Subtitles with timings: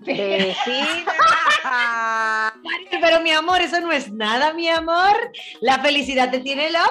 [0.00, 1.14] Vecina.
[2.90, 5.14] Pero mi amor, eso no es nada, mi amor.
[5.60, 6.86] La felicidad te tiene loca.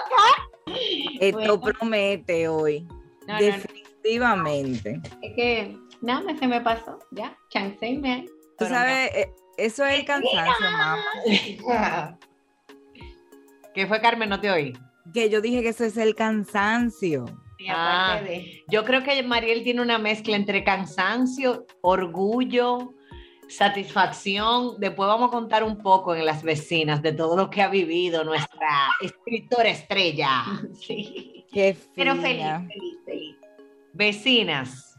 [1.19, 2.81] Esto promete hoy.
[3.27, 3.39] No, no, no.
[3.39, 5.01] Definitivamente.
[5.21, 6.99] Es que nada se me pasó.
[7.11, 8.25] Ya, chancéme.
[8.57, 10.97] Tú sabes, eh, eso es el cansancio, mamá.
[13.73, 14.29] ¿Qué fue, Carmen?
[14.29, 14.73] No te oí.
[15.13, 17.25] Que yo dije que eso es el cansancio.
[17.69, 18.21] Ah.
[18.23, 18.63] de.
[18.67, 22.93] Yo creo que Mariel tiene una mezcla entre cansancio, orgullo,
[23.49, 24.79] satisfacción.
[24.79, 28.23] Después vamos a contar un poco en las vecinas de todo lo que ha vivido
[28.23, 30.45] nuestra escritora estrella.
[30.73, 31.45] Sí.
[31.51, 33.35] Qué Pero feliz, feliz, feliz.
[33.93, 34.95] Vecinas,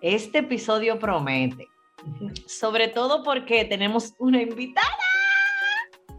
[0.00, 1.68] este episodio promete,
[2.46, 5.13] sobre todo porque tenemos una invitada.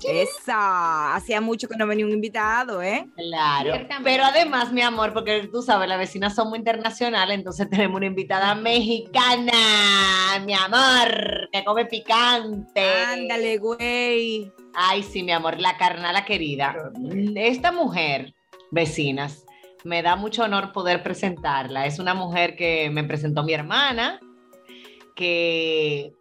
[0.08, 1.16] Esa.
[1.16, 3.08] Hacía mucho que no venía un invitado, ¿eh?
[3.16, 3.74] Claro.
[4.04, 8.06] Pero además, mi amor, porque tú sabes, las vecinas son muy internacionales, entonces tenemos una
[8.08, 9.52] invitada mexicana,
[10.46, 13.04] mi amor, que come picante.
[13.06, 14.52] Ándale, güey.
[14.74, 16.76] Ay, sí, mi amor, la carnala querida.
[17.36, 18.34] Esta mujer,
[18.72, 19.46] vecinas,
[19.84, 21.86] me da mucho honor poder presentarla.
[21.86, 24.20] Es una mujer que me presentó mi hermana,
[25.16, 26.15] que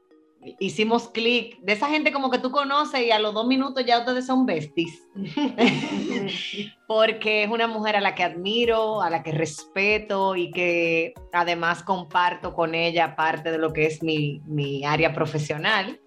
[0.59, 3.99] hicimos clic, de esa gente como que tú conoces y a los dos minutos ya
[3.99, 5.03] ustedes son besties.
[6.87, 11.83] porque es una mujer a la que admiro, a la que respeto y que además
[11.83, 16.01] comparto con ella parte de lo que es mi, mi área profesional.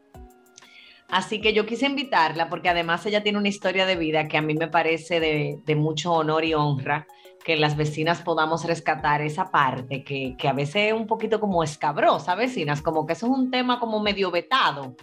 [1.10, 4.42] Así que yo quise invitarla porque además ella tiene una historia de vida que a
[4.42, 7.08] mí me parece de, de mucho honor y honra
[7.48, 11.64] que las vecinas podamos rescatar esa parte que, que a veces es un poquito como
[11.64, 14.98] escabrosa, vecinas, como que eso es un tema como medio vetado,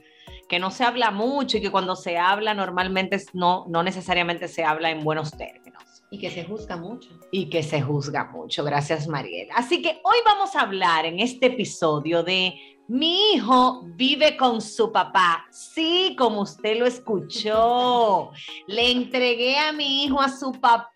[0.46, 4.62] que no se habla mucho y que cuando se habla normalmente no, no necesariamente se
[4.62, 7.08] habla en buenos términos Y que se juzga mucho.
[7.32, 8.62] y que se juzga mucho.
[8.62, 9.48] Gracias, Mariel.
[9.56, 12.52] Así que hoy vamos a hablar en este episodio de
[12.86, 15.46] mi hijo vive con su papá.
[15.50, 18.30] Sí, como usted lo escuchó.
[18.66, 20.93] Le entregué a mi hijo a su papá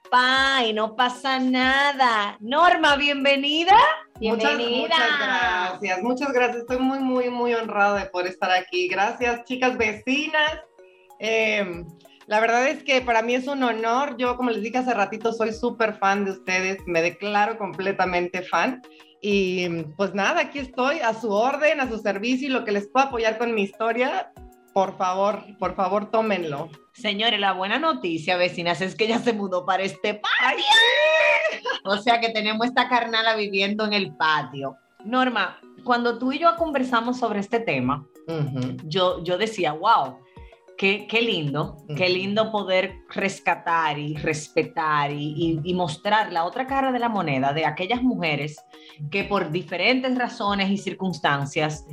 [0.65, 2.37] y no pasa nada.
[2.41, 3.77] Norma, bienvenida.
[4.19, 4.89] Bienvenida.
[4.89, 6.57] Muchas, muchas gracias, muchas gracias.
[6.59, 8.89] Estoy muy, muy, muy honrada de poder estar aquí.
[8.89, 10.61] Gracias, chicas vecinas.
[11.19, 11.85] Eh,
[12.27, 14.17] la verdad es que para mí es un honor.
[14.17, 16.79] Yo, como les dije hace ratito, soy súper fan de ustedes.
[16.87, 18.81] Me declaro completamente fan.
[19.21, 22.87] Y pues nada, aquí estoy a su orden, a su servicio y lo que les
[22.89, 24.33] puedo apoyar con mi historia,
[24.75, 26.69] por favor, por favor, tómenlo.
[26.93, 30.65] Señores, la buena noticia, vecinas, es que ella se mudó para este patio.
[31.85, 34.77] O sea que tenemos esta carnala viviendo en el patio.
[35.05, 38.05] Norma, cuando tú y yo conversamos sobre este tema,
[38.85, 40.19] yo, yo decía, wow,
[40.77, 46.67] qué, qué lindo, qué lindo poder rescatar y respetar y, y- y mostrar la otra
[46.67, 48.57] cara de la moneda de aquellas mujeres
[49.11, 51.85] que por diferentes razones y circunstancias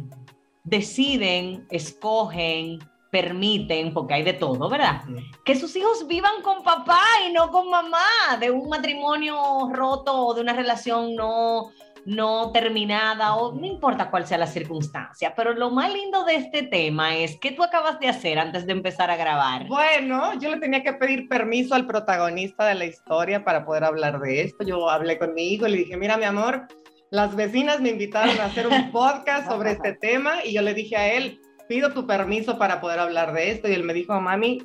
[0.65, 2.79] deciden, escogen,
[3.12, 5.01] permiten, porque hay de todo, ¿verdad?
[5.45, 8.06] Que sus hijos vivan con papá y no con mamá,
[8.39, 11.71] de un matrimonio roto o de una relación no,
[12.06, 15.33] no terminada, o no importa cuál sea la circunstancia.
[15.33, 18.73] Pero lo más lindo de este tema es que tú acabas de hacer antes de
[18.73, 19.68] empezar a grabar.
[19.68, 24.19] Bueno, yo le tenía que pedir permiso al protagonista de la historia para poder hablar
[24.19, 24.65] de esto.
[24.65, 26.68] Yo hablé con mi hijo y le dije, mira, mi amor,
[27.12, 30.98] las vecinas me invitaron a hacer un podcast sobre este tema y yo le dije
[30.98, 34.60] a él, pido tu permiso para poder hablar de esto y él me dijo, mami,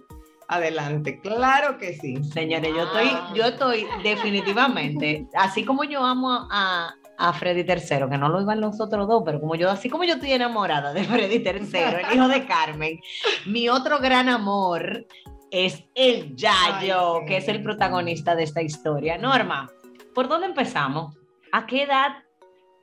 [0.49, 1.21] adelante.
[1.21, 2.23] Claro que sí.
[2.25, 8.19] Señores, yo estoy, yo estoy definitivamente, así como yo amo a, a Freddy III, que
[8.19, 11.05] no lo iban los otros dos, pero como yo, así como yo estoy enamorada de
[11.05, 12.99] Freddy III, el hijo de Carmen,
[13.47, 15.07] mi otro gran amor
[15.53, 17.27] es el Yayo, Ay, sí.
[17.27, 19.19] que es el protagonista de esta historia.
[19.19, 19.71] Norma,
[20.15, 21.17] ¿por dónde empezamos?
[21.53, 22.13] ¿A qué edad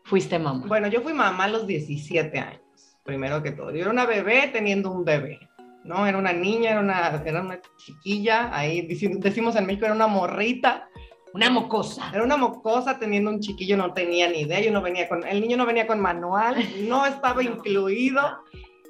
[0.08, 0.66] fuiste mamá?
[0.68, 2.62] Bueno, yo fui mamá a los 17 años,
[3.04, 3.72] primero que todo.
[3.72, 5.40] Yo era una bebé teniendo un bebé,
[5.84, 6.08] ¿no?
[6.08, 10.88] Era una niña, era una, era una chiquilla, ahí decimos en México, era una morrita,
[11.34, 12.10] Una mocosa.
[12.14, 15.42] era una mocosa teniendo un chiquillo, no tenía ni idea, yo no venía con, el
[15.42, 16.56] niño no venía con manual,
[16.88, 18.22] no estaba incluido.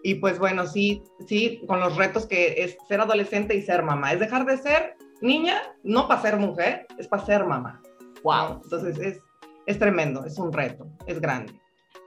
[0.04, 4.14] Y pues bueno, sí, sí, con los retos que es ser adolescente y ser mamá.
[4.14, 7.82] Es dejar de ser niña, no para ser mujer, es para ser mamá.
[8.24, 8.62] Wow.
[8.64, 9.20] Entonces es,
[9.68, 11.54] es tremendo, es un reto, es grande.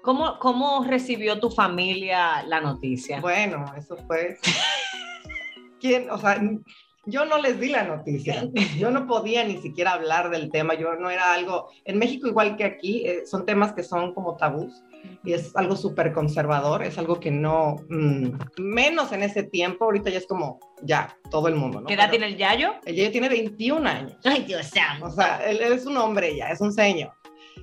[0.03, 3.21] ¿Cómo, ¿Cómo recibió tu familia la noticia?
[3.21, 4.39] Bueno, eso fue.
[5.79, 6.11] ¿Quién?
[6.11, 6.41] O sea,
[7.05, 8.49] yo no les di la noticia.
[8.79, 10.75] Yo no podía ni siquiera hablar del tema.
[10.75, 11.69] Yo no era algo.
[11.85, 14.83] En México, igual que aquí, eh, son temas que son como tabús
[15.25, 16.83] y es algo súper conservador.
[16.83, 17.77] Es algo que no.
[17.91, 18.29] mm,
[18.59, 19.85] menos en ese tiempo.
[19.85, 21.83] Ahorita ya es como ya todo el mundo.
[21.83, 21.87] ¿no?
[21.87, 22.75] ¿Qué edad Pero tiene el Yayo?
[22.87, 24.17] Ella tiene 21 años.
[24.25, 25.07] Ay, Dios santo.
[25.07, 27.13] O sea, él, él es un hombre ya, es un señor.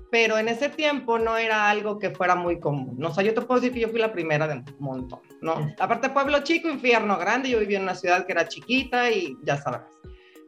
[0.09, 2.95] Pero en ese tiempo no era algo que fuera muy común.
[2.97, 3.09] ¿no?
[3.09, 5.73] O sea, yo te puedo decir que yo fui la primera de un montón, ¿no?
[5.79, 9.57] Aparte, pueblo chico, infierno grande, yo vivía en una ciudad que era chiquita y ya
[9.57, 9.83] sabrás.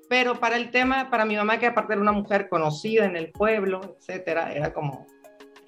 [0.07, 3.31] Pero para el tema, para mi mamá, que aparte era una mujer conocida en el
[3.31, 5.05] pueblo, etcétera, era como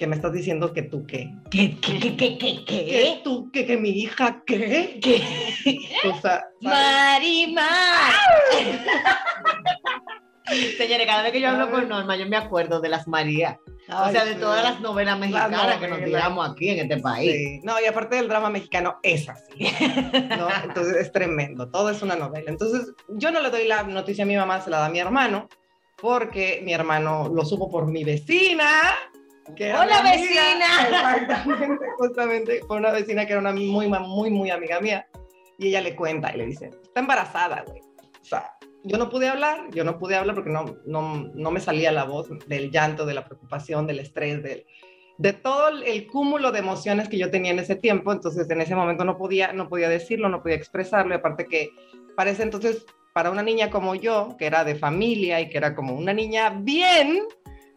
[0.01, 1.31] que me estás diciendo que tú qué.
[1.51, 3.21] ¿Qué, qué, qué, qué, qué, ¿Qué qué?
[3.23, 3.51] tú?
[3.51, 4.99] ¿Que, que mi hija qué?
[4.99, 5.21] ¿Qué?
[6.09, 6.43] O sea, ¿sabes?
[6.61, 8.13] Marimar.
[10.77, 13.57] Señores, cada vez que yo hablo con Norma, yo me acuerdo de las Marías.
[13.89, 14.39] O Ay, sea, de sí.
[14.39, 17.31] todas las novelas mexicanas que nos tiramos aquí en este país.
[17.31, 17.59] Sí.
[17.63, 19.71] No, y aparte del drama mexicano es así.
[20.37, 20.47] ¿no?
[20.63, 22.49] Entonces es tremendo, todo es una novela.
[22.49, 24.99] Entonces yo no le doy la noticia a mi mamá, se la da a mi
[24.99, 25.49] hermano,
[25.97, 28.69] porque mi hermano lo supo por mi vecina.
[29.55, 30.87] Que ¡Hola, vecina!
[30.89, 35.07] Exactamente, justamente, fue una vecina que era una muy, muy, muy amiga mía.
[35.57, 37.81] Y ella le cuenta y le dice, está embarazada, güey.
[37.81, 41.59] O sea, yo no pude hablar, yo no pude hablar porque no, no, no me
[41.59, 44.65] salía la voz del llanto, de la preocupación, del estrés, del,
[45.17, 48.75] de todo el, cúmulo de emociones que yo tenía en ese tiempo, entonces en ese
[48.75, 51.69] momento no podía, no podía decirlo, no podía expresarlo, y aparte que
[52.15, 55.93] parece entonces para una niña como yo, que era de familia y que era como
[55.93, 57.21] una niña bien,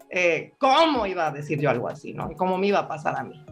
[0.09, 2.31] eh, ¿cómo iba a decir yo algo así, no?
[2.31, 3.45] ¿Y ¿Cómo me iba a pasar a mí?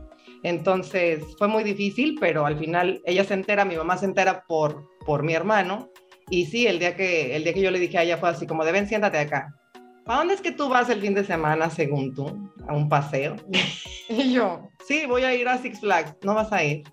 [0.43, 4.89] Entonces fue muy difícil, pero al final ella se entera, mi mamá se entera por,
[5.05, 5.91] por mi hermano,
[6.32, 8.46] y sí, el día, que, el día que yo le dije a ella fue así
[8.46, 9.55] como, deben, siéntate acá.
[10.06, 12.50] ¿Para dónde es que tú vas el fin de semana, según tú?
[12.67, 13.37] ¿A un paseo?
[14.08, 16.84] Y yo, sí, voy a ir a Six Flags, no vas a ir.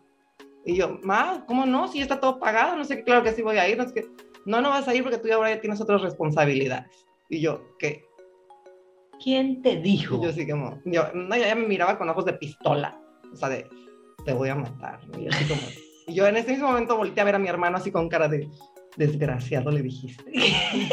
[0.66, 1.88] Y yo, ma, ¿cómo no?
[1.88, 3.78] Si ya está todo pagado, no sé qué, claro que sí voy a ir.
[3.78, 4.06] No, sé qué.
[4.46, 7.08] no, no vas a ir porque tú ahora ya tienes otras responsabilidades.
[7.30, 8.06] Y yo, ¿qué?
[9.24, 10.18] ¿Quién te dijo?
[10.18, 13.02] Y yo así como, yo, no, ella me miraba con ojos de pistola,
[13.32, 13.68] o sea, de,
[14.26, 15.00] te voy a matar.
[15.18, 15.62] Y yo, así como,
[16.08, 18.28] y yo en ese mismo momento volteé a ver a mi hermano así con cara
[18.28, 18.50] de,
[19.00, 20.24] desgraciado le dijiste.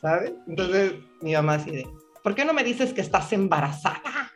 [0.00, 0.32] ¿Sabes?
[0.46, 1.86] Entonces mi mamá así de,
[2.22, 4.32] ¿por qué no me dices que estás embarazada?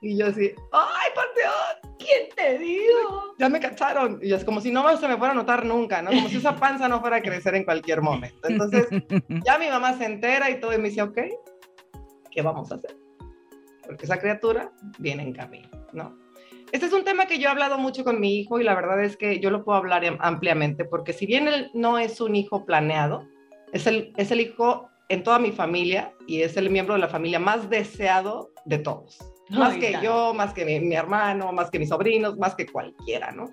[0.00, 1.96] Y yo así, ¡ay, por Dios!
[1.98, 3.34] ¿Quién te dijo?
[3.38, 4.20] Ya me cacharon.
[4.22, 6.10] Y es como si no se me fuera a notar nunca, ¿no?
[6.10, 8.48] Como si esa panza no fuera a crecer en cualquier momento.
[8.48, 8.86] Entonces,
[9.44, 11.18] ya mi mamá se entera y todo y me dice, ok,
[12.30, 12.96] ¿qué vamos a hacer?
[13.84, 16.16] Porque esa criatura viene en camino, ¿no?
[16.72, 19.02] Este es un tema que yo he hablado mucho con mi hijo y la verdad
[19.02, 22.36] es que yo lo puedo hablar am- ampliamente porque si bien él no es un
[22.36, 23.26] hijo planeado,
[23.72, 27.08] es el, es el hijo en toda mi familia y es el miembro de la
[27.08, 29.18] familia más deseado de todos.
[29.50, 33.32] Más que yo, más que mi, mi hermano, más que mis sobrinos, más que cualquiera,
[33.32, 33.50] ¿no?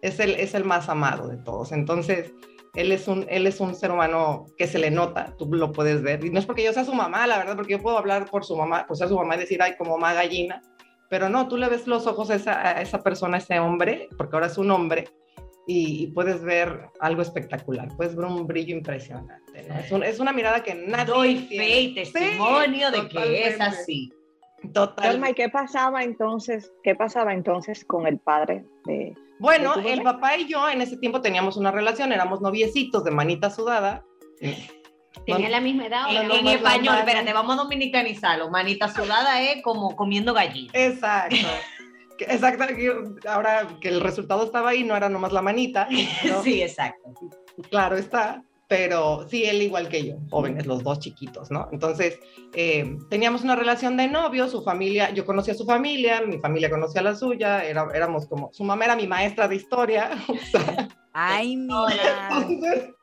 [0.00, 1.70] Es el, es el más amado de todos.
[1.72, 2.32] Entonces,
[2.74, 6.00] él es, un, él es un ser humano que se le nota, tú lo puedes
[6.02, 6.24] ver.
[6.24, 8.42] Y no es porque yo sea su mamá, la verdad, porque yo puedo hablar por
[8.44, 10.62] su mamá, por ser su mamá y decir, ay, como mamá gallina.
[11.10, 14.08] Pero no, tú le ves los ojos a esa, a esa persona, a ese hombre,
[14.16, 15.04] porque ahora es un hombre,
[15.66, 19.62] y, y puedes ver algo espectacular, puedes ver un brillo impresionante.
[19.68, 19.74] ¿no?
[19.78, 21.64] Es, un- es una mirada que nadie Doy tiene.
[21.64, 24.10] fe y testimonio de que es así.
[24.72, 25.22] Total.
[25.28, 26.72] ¿y qué pasaba entonces?
[26.82, 30.80] ¿Qué pasaba entonces con el padre de Bueno, ¿De tu el papá y yo en
[30.80, 34.04] ese tiempo teníamos una relación, éramos noviecitos de manita sudada.
[35.26, 36.04] ¿Tenía la misma edad?
[36.10, 38.50] En, en español, espérate, vamos a dominicanizarlo.
[38.50, 40.72] Manita sudada es como comiendo gallina.
[40.74, 41.36] Exacto.
[42.18, 42.64] Exacto,
[43.28, 45.88] ahora que el resultado estaba ahí, no era nomás la manita,
[46.24, 46.42] ¿no?
[46.42, 47.12] Sí, exacto.
[47.70, 51.68] claro está, pero sí, él igual que yo, jóvenes, los dos chiquitos, ¿no?
[51.72, 52.18] Entonces,
[52.54, 56.70] eh, teníamos una relación de novio, su familia, yo conocía a su familia, mi familia
[56.70, 60.36] conocía a la suya, era, éramos como, su mamá era mi maestra de historia, o
[60.36, 62.28] sea, Ay, mira.
[62.30, 62.93] entonces,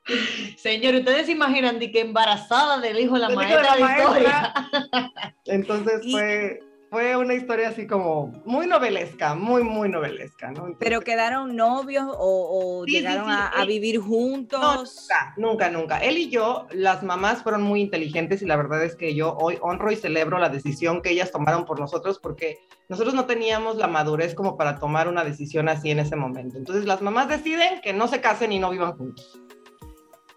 [0.58, 4.54] Señor, ¿ustedes se imaginan de que embarazada del hijo de la maestra de, la historia?
[4.54, 5.36] maestra.
[5.46, 10.68] Entonces fue, fue una historia así como muy novelesca, muy, muy novelesca, ¿no?
[10.68, 15.08] Entonces, ¿Pero quedaron novios o, o Sí, sí, llegaron sí, a, vivir No, juntos?
[15.08, 15.98] nunca, nunca, nunca.
[16.00, 19.58] Él y yo, las mamás fueron muy inteligentes y la verdad es que yo hoy
[19.62, 22.58] honro y celebro la decisión que ellas tomaron por nosotros porque
[22.90, 26.58] nosotros no teníamos la madurez como para tomar una decisión así en ese momento.
[26.58, 29.40] Entonces las mamás deciden que no se casen y no vivan juntos.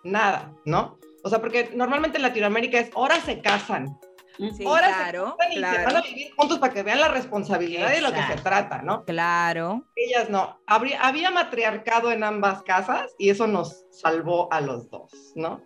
[0.04, 0.98] Nada, ¿no?
[1.24, 3.98] O sea, porque normalmente en Latinoamérica es ahora se casan,
[4.36, 7.00] Sí, ahora claro, se casan y se van a claro, vivir juntos para que vean
[7.00, 8.42] la responsabilidad de lo que se Exacto.
[8.42, 9.04] trata, ¿no?
[9.04, 9.84] claro.
[9.94, 10.58] Ellas no.
[10.66, 15.60] Habría, había matriarcado en ambas casas y eso nos salvó a los dos, ¿no?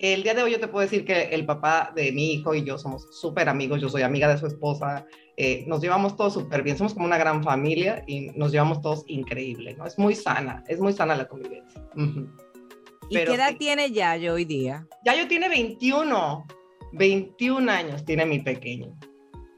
[0.00, 2.64] El día de hoy yo te puedo decir que el papá de mi hijo y
[2.64, 6.64] yo somos súper amigos, yo soy amiga de su esposa, eh, nos llevamos todos súper
[6.64, 9.86] bien, somos como una gran familia y nos llevamos todos increíble, ¿no?
[9.86, 11.80] Es muy sana, es muy sana la convivencia.
[11.94, 12.28] Ujú.
[13.12, 13.56] ¿Y Pero qué edad sí.
[13.56, 14.86] tiene Yayo hoy día?
[15.04, 16.46] Ya yo tiene 21,
[16.92, 18.96] 21 años tiene mi pequeño.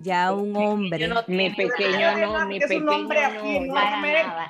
[0.00, 1.06] Ya un hombre.
[1.06, 3.76] no Mi pequeño Además no, mi es un hombre así no.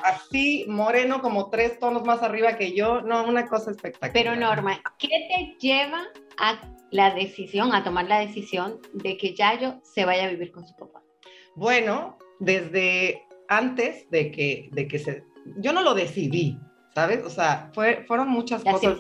[0.03, 3.03] Así moreno, como tres tonos más arriba que yo.
[3.03, 4.13] No, una cosa espectacular.
[4.15, 6.05] Pero Norma, ¿qué te lleva
[6.39, 6.59] a
[6.91, 10.75] la decisión, a tomar la decisión de que Yayo se vaya a vivir con su
[10.77, 11.03] papá?
[11.57, 15.25] Bueno, desde antes de que, de que se...
[15.59, 16.59] Yo no lo decidí,
[16.95, 17.25] ¿sabes?
[17.25, 18.99] O sea, fue, fueron muchas Las cosas.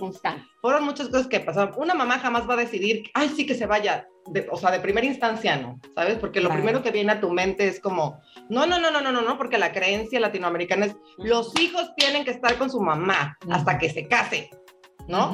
[0.61, 1.75] Fueron muchas cosas que pasaron.
[1.77, 4.07] Una mamá jamás va a decidir, ay, sí que se vaya.
[4.27, 6.17] De- o sea, de primera instancia no, ¿sabes?
[6.17, 6.63] Porque lo Claro.
[6.63, 9.37] primero que viene a tu mente es como, no, no, no, no, no, no, no,
[9.37, 13.91] porque la creencia latinoamericana es, los hijos tienen que estar con su mamá hasta que
[13.91, 14.49] se case,
[15.09, 15.33] ¿no?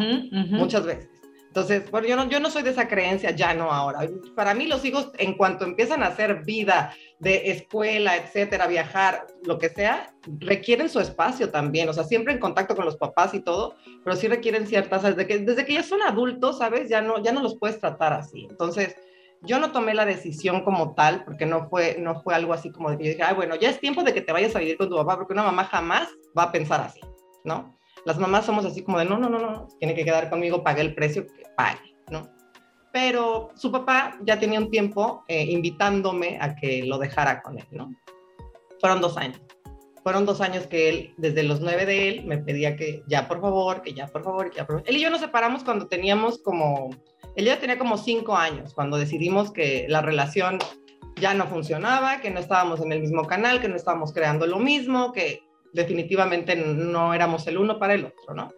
[0.50, 1.08] Muchas veces.
[1.50, 4.09] Entonces, bueno, yo no, yo no soy de esa creencia, ya no ahora.
[4.37, 9.59] Para mí los hijos, en cuanto empiezan a hacer vida de escuela, etcétera, viajar, lo
[9.59, 13.40] que sea, requieren su espacio también, o sea, siempre en contacto con los papás y
[13.40, 16.88] todo, pero sí requieren ciertas, desde que, desde que ya son adultos, ¿sabes?
[16.88, 18.47] Ya no, ya no los puedes tratar así.
[18.49, 18.95] Entonces,
[19.42, 22.90] yo no tomé la decisión como tal, porque no fue, no fue algo así como
[22.90, 24.76] de que yo dije, ay, bueno, ya es tiempo de que te vayas a vivir
[24.76, 27.00] con tu papá, porque una mamá jamás va a pensar así,
[27.42, 27.76] ¿no?
[28.04, 30.80] Las mamás somos así como de, no, no, no, no, tiene que quedar conmigo, pague
[30.80, 32.30] el precio que pague, ¿no?
[32.92, 37.66] Pero su papá ya tenía un tiempo eh, invitándome a que lo dejara con él,
[37.71, 37.95] ¿no?
[38.80, 39.40] Fueron dos años.
[40.02, 43.40] Fueron dos años que él, desde los nueve de él, me pedía que ya por
[43.40, 44.88] favor, que ya por favor, que ya por favor.
[44.88, 46.88] Él y yo nos separamos cuando teníamos como,
[47.37, 50.59] él ya tenía como cinco años, cuando decidimos que la relación
[51.16, 54.59] ya no funcionaba, que no estábamos en el mismo canal, que no estábamos creando lo
[54.59, 58.48] mismo, que definitivamente no éramos el uno para el otro, ¿no?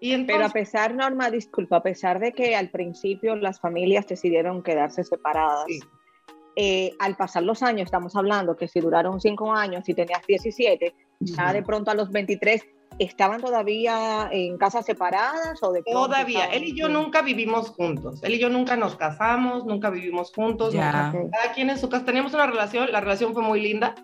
[0.00, 4.06] Y Pero a entonces, pesar, Norma, disculpa, a pesar de que al principio las familias
[4.06, 5.80] decidieron quedarse separadas, Sí.
[6.56, 10.94] eh, al pasar los años, estamos hablando que si duraron cinco años y tenías 17,
[11.20, 12.62] ya de pronto a los 23,
[12.98, 18.22] ¿estaban todavía en casas separadas o de Todavía, estaban- él y yo nunca vivimos juntos.
[18.22, 20.74] Él y yo nunca nos casamos, nunca vivimos juntos.
[20.74, 21.10] Ya.
[21.12, 22.04] nunca- cada quien en su casa.
[22.04, 23.94] Teníamos una relación, la relación fue muy linda,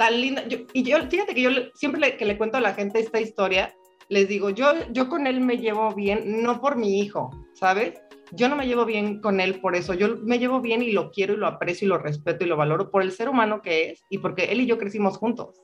[0.00, 0.48] tan linda.
[0.48, 3.20] Yo- y yo, fíjate que yo siempre le- que le cuento a la gente esta
[3.20, 3.74] historia,
[4.08, 8.00] les digo, yo, yo con él me llevo bien, no por mi hijo, ¿sabes?
[8.32, 9.92] Yo no me llevo bien con él por eso.
[9.92, 12.56] Yo me llevo bien y lo quiero y lo aprecio y lo respeto y lo
[12.56, 15.60] valoro por el ser humano que es y porque él y yo crecimos juntos.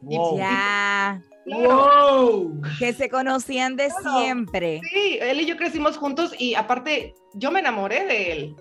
[0.00, 0.38] Wow.
[0.38, 2.52] Ya, Claro.
[2.78, 4.18] que se conocían de Claro.
[4.20, 4.80] siempre.
[4.92, 8.56] Sí, él y yo crecimos juntos y aparte yo me enamoré de él.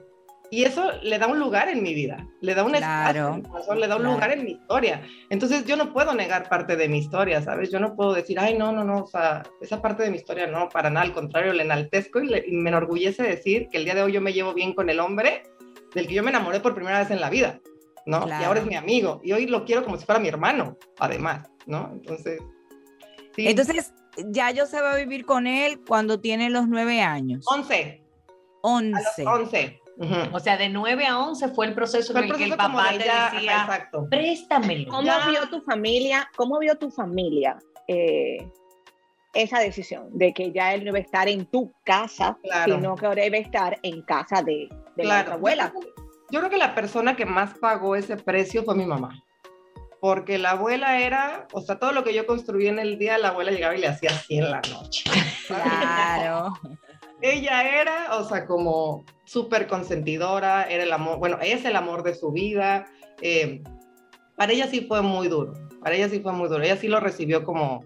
[0.50, 3.80] Y eso le da un lugar en mi vida, le da un espacio, Claro, corazón,
[3.82, 4.14] le da un claro.
[4.16, 5.02] lugar en mi historia.
[5.30, 7.70] Entonces yo no puedo negar parte de mi historia, ¿sabes?
[7.70, 10.48] Yo no puedo decir, ay, no, no, no, o sea, esa parte de mi historia
[10.48, 13.84] no, para nada, al contrario, le enaltezco y, le- y me enorgullece decir que el
[13.84, 15.44] día de hoy yo me llevo bien con el hombre
[15.94, 17.60] del que yo me enamoré por primera vez en la vida,
[18.06, 18.26] ¿no?
[18.28, 21.50] Y ahora es mi amigo y hoy lo quiero como si fuera mi hermano, además,
[21.66, 21.90] ¿no?
[21.92, 22.40] Entonces...
[23.36, 23.48] sí.
[23.50, 23.94] Entonces,
[24.30, 27.46] Yayo se va a vivir con él cuando tiene los nueve años.
[27.50, 28.02] 11,
[29.26, 29.82] a Once.
[29.98, 30.22] Los 11.
[30.28, 30.36] Ujú.
[30.36, 32.50] O sea, de 9 a 11 fue el proceso Fue en el el que el
[32.52, 32.92] papá ajá,
[33.34, 34.08] decía, exacto.
[34.10, 34.90] préstamelo.
[34.92, 35.28] ¿Cómo Ya.
[35.30, 38.48] vio tu familia, cómo vio tu familia eh,
[39.34, 42.76] esa decisión de que ya él no iba a estar en tu casa, Claro.
[42.76, 45.34] sino que ahora iba a estar en casa de, de la Claro.
[45.34, 45.72] abuela?
[45.74, 46.02] Yo creo, que,
[46.32, 49.24] yo creo que la persona que más pagó ese precio fue mi mamá.
[50.00, 53.30] Porque la abuela era, o sea, todo lo que yo construí en el día, la
[53.30, 55.10] abuela llegaba y le hacía así en la noche.
[55.48, 56.54] Claro.
[57.22, 62.16] Ella era, o sea, como súper consentidora, era el amor, bueno, es el amor de
[62.16, 62.88] su vida.
[63.22, 63.62] eh,
[64.38, 66.64] para ella sí fue muy duro, para ella sí fue muy duro.
[66.64, 67.84] Ella sí lo recibió como,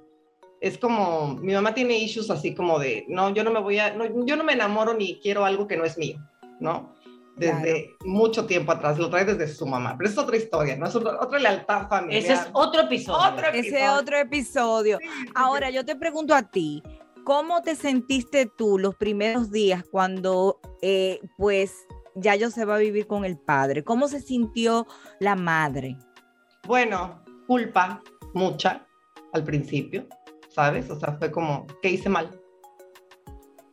[0.59, 3.93] es como, mi mamá tiene issues así como de, no, yo no me voy a,
[3.93, 6.17] no, yo no me enamoro ni quiero algo que no es mío,
[6.59, 6.93] ¿no?
[7.37, 10.85] Desde mucho tiempo atrás, lo trae desde su mamá, pero es otra historia, ¿no?
[10.85, 12.21] Es otra, otra lealtad familiar.
[12.21, 13.33] Ese es otro episodio.
[13.33, 13.93] Otro Ese episodio.
[13.93, 14.97] otro episodio.
[15.01, 15.31] Sí, sí, sí.
[15.33, 16.83] Ahora, yo te pregunto a ti,
[17.23, 21.85] ¿cómo te sentiste tú los primeros días cuando, eh, pues,
[22.15, 23.83] Yayo se va a vivir con el padre.
[23.83, 24.87] ¿Cómo se sintió
[25.19, 25.97] la madre?
[26.67, 28.01] Bueno, culpa,
[28.33, 28.85] mucha,
[29.33, 30.07] al principio,
[30.49, 30.89] ¿sabes?
[30.89, 32.29] O sea, fue como, ¿qué hice mal?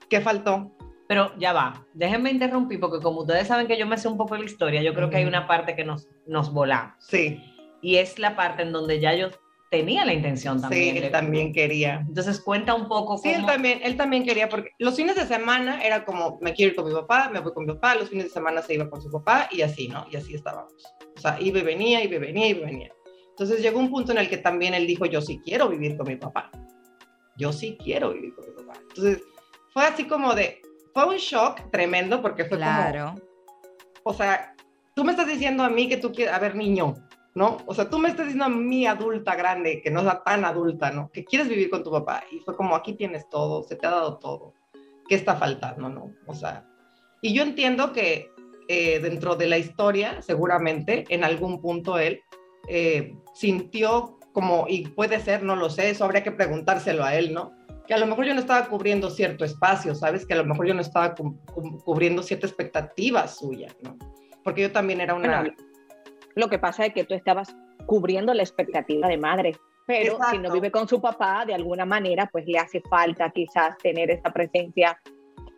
[0.09, 0.73] ¿Qué faltó?
[1.07, 4.35] Pero ya va, déjenme interrumpir porque como ustedes saben que yo me sé un poco
[4.35, 6.95] de la historia, yo creo que hay una parte que nos, nos volamos.
[6.99, 7.41] Sí,
[7.81, 9.31] Y es la parte en donde ya yo
[9.71, 10.97] tenía la intención también.
[10.97, 12.05] sí, él también quería.
[12.07, 15.27] Entonces cuenta un poco Sí, él cómo- también, él también quería, porque los fines de
[15.27, 18.09] semana era como, me quiero ir con mi papá, me voy con mi papá, los
[18.09, 20.07] fines de semana se iba con su papá y así, ¿no?
[20.11, 20.73] Y así estábamos.
[21.17, 22.93] O sea, iba y venía, iba y venía, iba y venía.
[23.31, 26.09] Entonces llegó un punto en el que también él dijo, yo sí quiero vivir con
[26.09, 26.51] mi papá.
[27.37, 28.81] Yo sí quiero vivir con mi papá.
[28.89, 29.23] Entonces
[29.73, 30.61] fue así como de,
[30.93, 33.15] fue un shock tremendo porque fue como, Claro.
[34.03, 34.55] o sea,
[34.95, 36.95] tú me estás diciendo a mí que tú quieres, a ver, niño,
[37.39, 37.59] ¿no?
[37.67, 40.91] O sea, tú me estás diciendo a mí, adulta, grande, que no es tan adulta,
[40.91, 41.09] ¿no?
[41.13, 42.25] Que quieres vivir con tu papá.
[42.33, 44.55] Y fue como, aquí tienes todo, se te ha dado todo.
[45.09, 46.13] ¿Qué está faltando, no?
[46.27, 46.67] O sea,
[47.23, 48.29] y yo entiendo que
[48.67, 52.21] eh, dentro de la historia, seguramente, en algún punto él
[52.67, 57.33] eh, sintió como, y puede ser, no lo sé, eso habría que preguntárselo a él,
[57.33, 57.53] ¿no?
[57.87, 60.27] Que a lo mejor yo no estaba cubriendo cierto espacio, ¿sabes?
[60.27, 61.39] Que a lo mejor yo no estaba cu-
[61.85, 63.97] cubriendo cierta expectativa suya, ¿no?
[64.43, 65.41] Porque yo también era una...
[65.43, 65.55] Bueno,
[66.35, 67.55] Lo que pasa es que tú estabas
[67.87, 69.57] cubriendo la expectativa de madre,
[69.87, 73.79] pero si no vive con su papá, de alguna manera, pues le hace falta quizás
[73.79, 75.01] tener esa presencia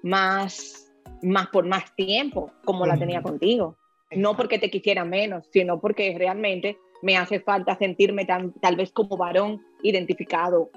[0.02, 3.76] más, más por más tiempo, como la tenía contigo.
[4.12, 8.92] No porque te quisiera menos, sino porque realmente me hace falta sentirme tan, tal vez
[8.92, 10.70] como varón identificado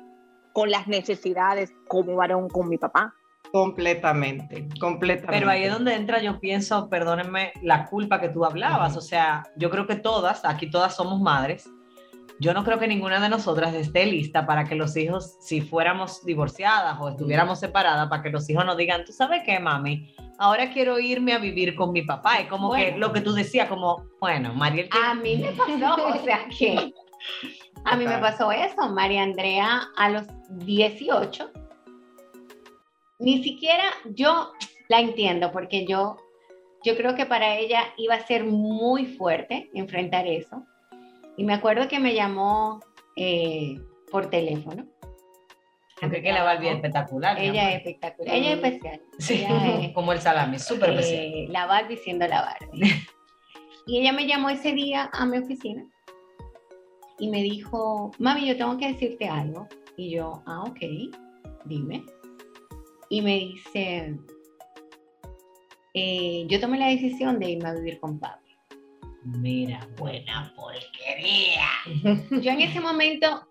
[0.54, 3.14] con las necesidades como varón con mi papá.
[3.52, 5.38] Completamente, completamente.
[5.40, 8.98] Pero ahí es donde entra, yo pienso, perdónenme, la culpa que tú hablabas.
[8.98, 11.70] O sea, yo creo que todas, aquí todas somos madres.
[12.40, 16.26] Yo no creo que ninguna de nosotras esté lista para que los hijos, si fuéramos
[16.26, 20.72] divorciadas o estuviéramos separadas, para que los hijos nos digan, tú sabes qué, mami, ahora
[20.74, 22.40] quiero irme a vivir con mi papá.
[22.40, 26.08] Es como que lo que tú decías, como, bueno, Mariel, tiene- A mí me pasó,
[26.08, 26.92] o sea que
[27.86, 31.52] a mí me pasó eso, María Andrea a los 18.
[33.24, 33.84] Ni siquiera
[34.14, 34.52] yo
[34.90, 36.18] la entiendo porque yo
[36.84, 40.66] yo creo que para ella iba a ser muy fuerte enfrentar eso.
[41.38, 42.82] Y me acuerdo que me llamó
[43.16, 43.80] eh,
[44.12, 44.86] por teléfono.
[46.02, 47.40] porque que la Barbie es espectacular.
[47.40, 49.02] Ella es espectacular, ella es especial.
[49.18, 51.24] Sí, Ella es- como el salami, súper especial.
[51.24, 52.82] eh, la Barbie siendo la Barbie.
[53.88, 55.86] y ella me llamó ese día a mi oficina
[57.18, 59.68] y me dijo, mami, yo tengo que decirte algo.
[59.96, 60.80] Y yo, ah, ok,
[61.64, 62.04] dime.
[63.14, 64.18] Y me dice,
[65.94, 68.42] "Eh, yo tomé la decisión de irme a vivir con Pablo.
[69.24, 71.70] Mira, buena porquería.
[72.42, 73.48] Yo en ese momento,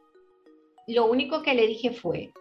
[0.88, 2.32] lo único que le dije fue,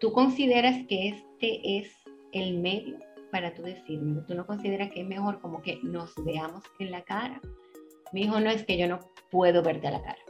[0.00, 1.92] ¿tú consideras que este es
[2.32, 2.98] el medio
[3.30, 4.22] para tú decirme?
[4.26, 7.42] ¿Tú no consideras que es mejor como que nos veamos en la cara?
[8.14, 10.22] Me dijo, no es que yo no puedo verte a la cara.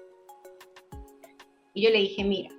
[1.75, 2.51] Y yo le dije, mira,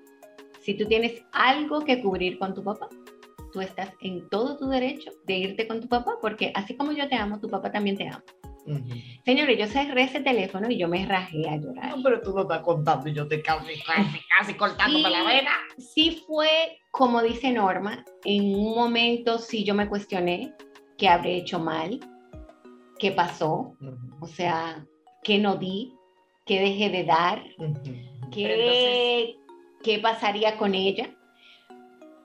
[0.61, 2.87] si tú tienes algo que cubrir con tu papá,
[3.51, 7.07] tú estás en todo tu derecho de irte con tu papá, porque así como yo
[7.07, 8.23] te amo, tu papá también te ama.
[8.65, 8.93] Ujú.
[9.25, 11.97] Señores, yo cerré ese teléfono y yo me rajé a llorar.
[11.97, 15.25] No, pero tú no estás contando y yo te casi, casi, casi cortándome la Y
[15.37, 15.51] vena.
[15.77, 20.53] Sí fue, como dice Norma, en un momento sí yo me cuestioné
[20.97, 21.99] qué habré hecho mal,
[22.99, 23.97] qué pasó, Ujú.
[24.21, 24.85] o sea,
[25.23, 25.95] qué no di,
[26.45, 27.81] qué dejé de dar, Ujú.
[28.31, 29.35] qué,
[29.83, 31.09] qué pasaría con ella.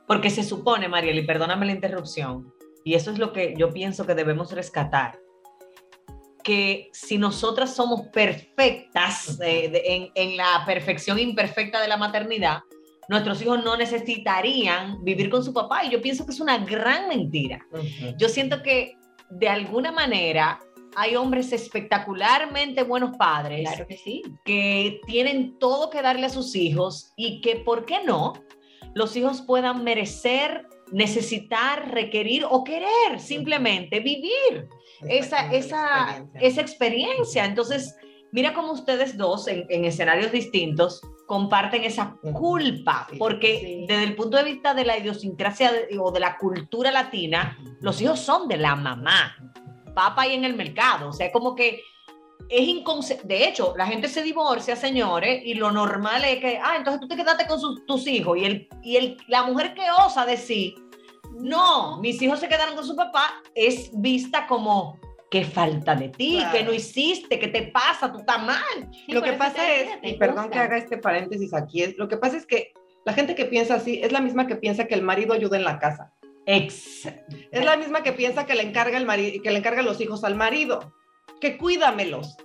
[0.07, 2.53] Porque se supone, Mariel, y perdóname la interrupción,
[2.85, 5.19] y eso es lo que yo pienso que debemos rescatar,
[6.45, 12.61] que si nosotras somos perfectas eh, de- en, en la perfección imperfecta de la maternidad,
[13.09, 15.85] nuestros hijos no necesitarían vivir con su papá.
[15.85, 17.65] Y yo pienso que es una gran mentira.
[18.19, 18.97] Yo siento que
[19.31, 20.59] de alguna manera
[20.97, 24.23] hay hombres espectacularmente buenos padres Claro que sí.
[24.45, 28.33] que tienen todo que darle a sus hijos y que, ¿por qué no?
[28.97, 34.69] Los hijos puedan merecer, necesitar, requerir o querer simplemente vivir
[35.07, 36.41] esa, esa, experiencia.
[36.41, 37.45] esa experiencia.
[37.45, 37.95] Entonces,
[38.33, 43.85] mira cómo ustedes dos en, en escenarios distintos comparten esa culpa, Sí, porque sí.
[43.87, 48.01] desde el punto de vista de la idiosincrasia de- o de la cultura latina, los
[48.01, 49.37] hijos son de la mamá,
[49.95, 51.83] papá y en el mercado, o sea, como que
[52.49, 56.75] es inconce de hecho, la gente se divorcia, señores, y lo normal es que, ah,
[56.77, 59.83] entonces tú te quedaste con sus- tus hijos y, el, y el, la mujer que
[59.91, 60.75] osa decir,
[61.35, 64.99] no, mis hijos se quedaron con su papá, es vista como,
[65.31, 66.57] qué falta de ti, Claro.
[66.57, 68.89] que no hiciste, qué te pasa, tú estás mal.
[68.93, 72.09] Sí, lo que pasa te es, y perdón que haga este paréntesis aquí, es, lo
[72.09, 72.73] que pasa es que
[73.05, 75.65] la gente que piensa así es la misma que piensa que el marido ayuda en
[75.65, 76.13] la casa.
[76.47, 77.07] Ex.
[77.51, 80.23] Es la misma que piensa que le encarga el mari- que le encarga los hijos
[80.25, 80.93] al marido.
[81.41, 82.37] Que cuídamelos.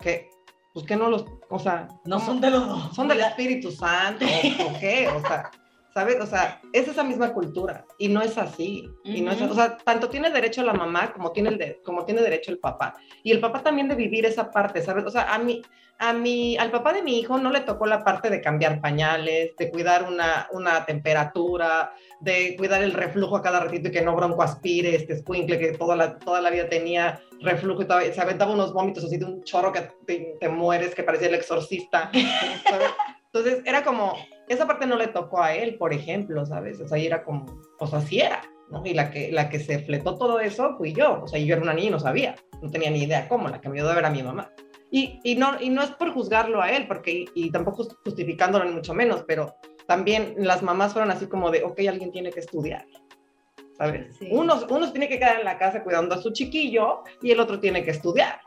[0.00, 0.28] Que,
[0.72, 2.94] pues que no los, o sea, No son de los dos.
[2.94, 5.08] son del Espíritu Santo, ¿o qué?
[5.08, 5.50] O sea,
[5.92, 6.20] ¿sabes?
[6.20, 8.88] O sea, es esa misma cultura y no es así.
[9.04, 12.04] Y no es, o sea, tanto tiene derecho la mamá como tiene, el de- como
[12.04, 12.94] tiene derecho el papá.
[13.22, 15.04] Y el papá también de vivir esa parte, ¿sabes?
[15.04, 15.62] O sea, a mí,
[15.98, 19.54] a mí, al papá de mi hijo no le tocó la parte de cambiar pañales,
[19.56, 24.14] de cuidar una, una temperatura, de cuidar el reflujo a cada ratito y que no
[24.16, 28.52] broncoaspire este escuincle que toda la, toda la vida tenía reflujo y todavía- se aventaba
[28.52, 32.10] unos vómitos así de un chorro que te, te mueres, que parecía el exorcista.
[32.68, 32.90] ¿sabes?
[33.32, 34.16] Entonces era como,
[34.50, 36.80] esa parte no le tocó a él, por ejemplo, ¿sabes?
[36.80, 37.46] O sea, era como,
[37.78, 38.84] pues así era, ¿no?
[38.84, 41.62] Y la que, la que se fletó todo eso fui yo, o sea, yo era
[41.62, 43.94] una niña y no sabía, no tenía ni idea cómo, la que me ayudó a
[43.94, 44.50] ver a mi mamá.
[44.90, 48.72] Y, y, no, y no es por juzgarlo a él, porque, y tampoco justificándolo ni
[48.72, 49.54] mucho menos, pero
[49.86, 52.84] también las mamás fueron así como de, ok, alguien tiene que estudiar,
[53.78, 54.16] ¿sabes?
[54.18, 54.30] Sí.
[54.32, 57.38] Uno, uno se tiene que quedar en la casa cuidando a su chiquillo y el
[57.38, 58.40] otro tiene que estudiar.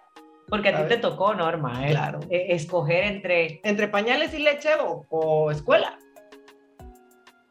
[0.47, 1.91] Porque a ti te tocó, Norma, ¿eh?
[1.91, 2.19] Claro.
[2.29, 3.61] Eh, escoger entre.
[3.63, 5.97] Entre pañales y leche o, o escuela.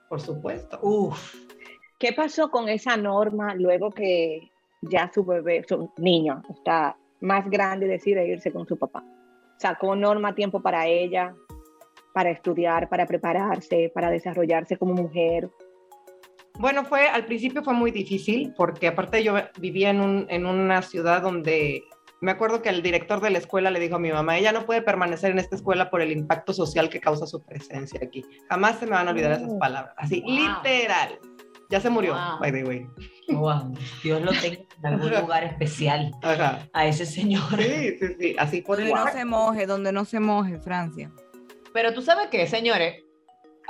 [0.08, 0.78] Por supuesto.
[0.82, 1.34] Uf.
[1.98, 4.50] ¿Qué pasó con esa norma luego que
[4.82, 9.04] ya su bebé, su niño, está más grande y decide irse con su papá?
[9.56, 11.34] Sacó norma tiempo para ella,
[12.12, 15.48] para estudiar, para prepararse, para desarrollarse como mujer.
[16.58, 20.82] Bueno, fue, al principio fue muy difícil porque aparte yo vivía en, un, en una
[20.82, 21.82] ciudad donde
[22.22, 24.64] me acuerdo que el director de la escuela le dijo a mi mamá, ella no
[24.64, 28.24] puede permanecer en esta escuela por el impacto social que causa su presencia aquí.
[28.48, 29.58] Jamás se me van a olvidar esas Oh.
[29.58, 29.92] palabras.
[29.98, 30.30] Así, Wow.
[30.30, 31.18] literal.
[31.68, 32.38] Ya se murió, Wow.
[32.40, 32.86] by the way.
[33.28, 33.74] Wow.
[34.04, 36.68] Dios lo tenga en algún lugar especial Ajá.
[36.72, 37.42] a ese señor.
[37.60, 38.36] Sí, sí, sí.
[38.38, 41.10] Así por Donde no se moje, donde no se moje, Francia.
[41.72, 43.02] Pero tú sabes qué, señores.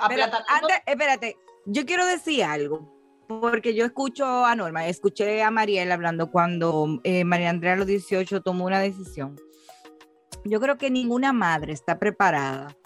[0.09, 2.92] Pero antes, espérate, yo quiero decir algo,
[3.41, 7.87] porque yo escucho a Norma, escuché a Mariela hablando cuando eh, María Andrea a los
[7.87, 9.37] 18 tomó una decisión.
[10.45, 12.77] Yo creo que ninguna madre está preparada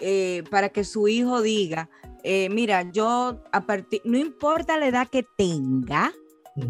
[0.00, 1.88] eh, para que su hijo diga,
[2.22, 6.12] eh, mira, yo a partir, no importa la edad que tenga.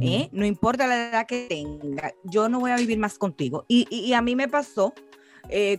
[0.03, 0.29] ¿eh?
[0.33, 3.65] No importa la edad que tenga, yo no voy a vivir más contigo.
[3.69, 4.93] Y, y- y a mí me pasó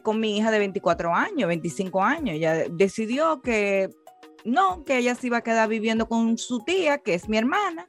[0.01, 2.35] con mi hija de 24 años, 25 años.
[2.35, 3.91] Ella decidió que
[4.45, 7.87] no, que ella se iba a quedar viviendo con su tía, que es mi hermana,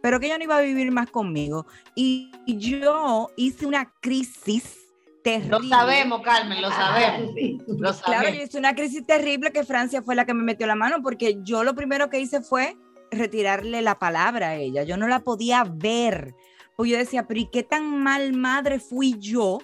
[0.00, 1.66] pero que ella no iba a vivir más conmigo.
[1.94, 4.78] Y yo hice una crisis
[5.22, 5.58] terrible.
[5.60, 7.32] Lo sabemos, Carmen, lo sabemos.
[7.34, 7.58] sí.
[7.66, 8.44] Lo Claro, yo sabemos.
[8.44, 11.62] hice una crisis terrible que Francia fue la que me metió la mano porque yo
[11.64, 12.76] lo primero que hice fue
[13.10, 14.82] retirarle la palabra a ella.
[14.82, 16.34] Yo no la podía ver.
[16.76, 19.58] Pues yo decía, pero ¿y qué tan mal madre fui yo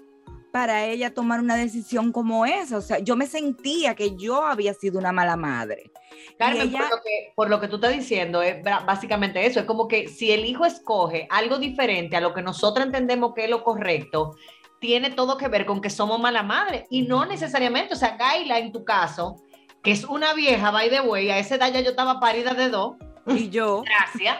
[0.52, 2.78] para ella tomar una decisión como esa?
[2.78, 5.90] O sea, yo me sentía que yo había sido una mala madre.
[6.38, 9.60] Carmen, ella- por, lo que, por lo que tú estás diciendo, es básicamente eso.
[9.60, 13.44] Es como que si el hijo escoge algo diferente a lo que nosotros entendemos que
[13.44, 14.36] es lo correcto,
[14.80, 16.86] tiene todo que ver con que somos mala madre.
[16.90, 19.42] Y no necesariamente, o sea, Gaila, en tu caso,
[19.82, 22.68] que es una vieja, by the way, a esa edad ya yo estaba parida de
[22.68, 24.38] dos, Y yo, gracias,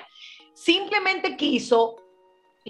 [0.55, 1.97] simplemente quiso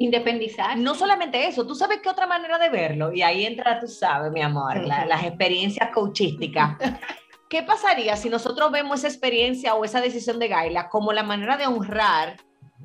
[0.00, 0.76] Independizar.
[0.78, 4.30] no solamente eso, tú sabes qué otra manera de verlo, y ahí entra, tú sabes,
[4.32, 6.76] mi amor, la- las experiencias coachísticas.
[7.48, 11.56] ¿Qué pasaría si nosotros vemos esa experiencia o esa decisión de Gaila como la manera
[11.56, 12.36] de honrar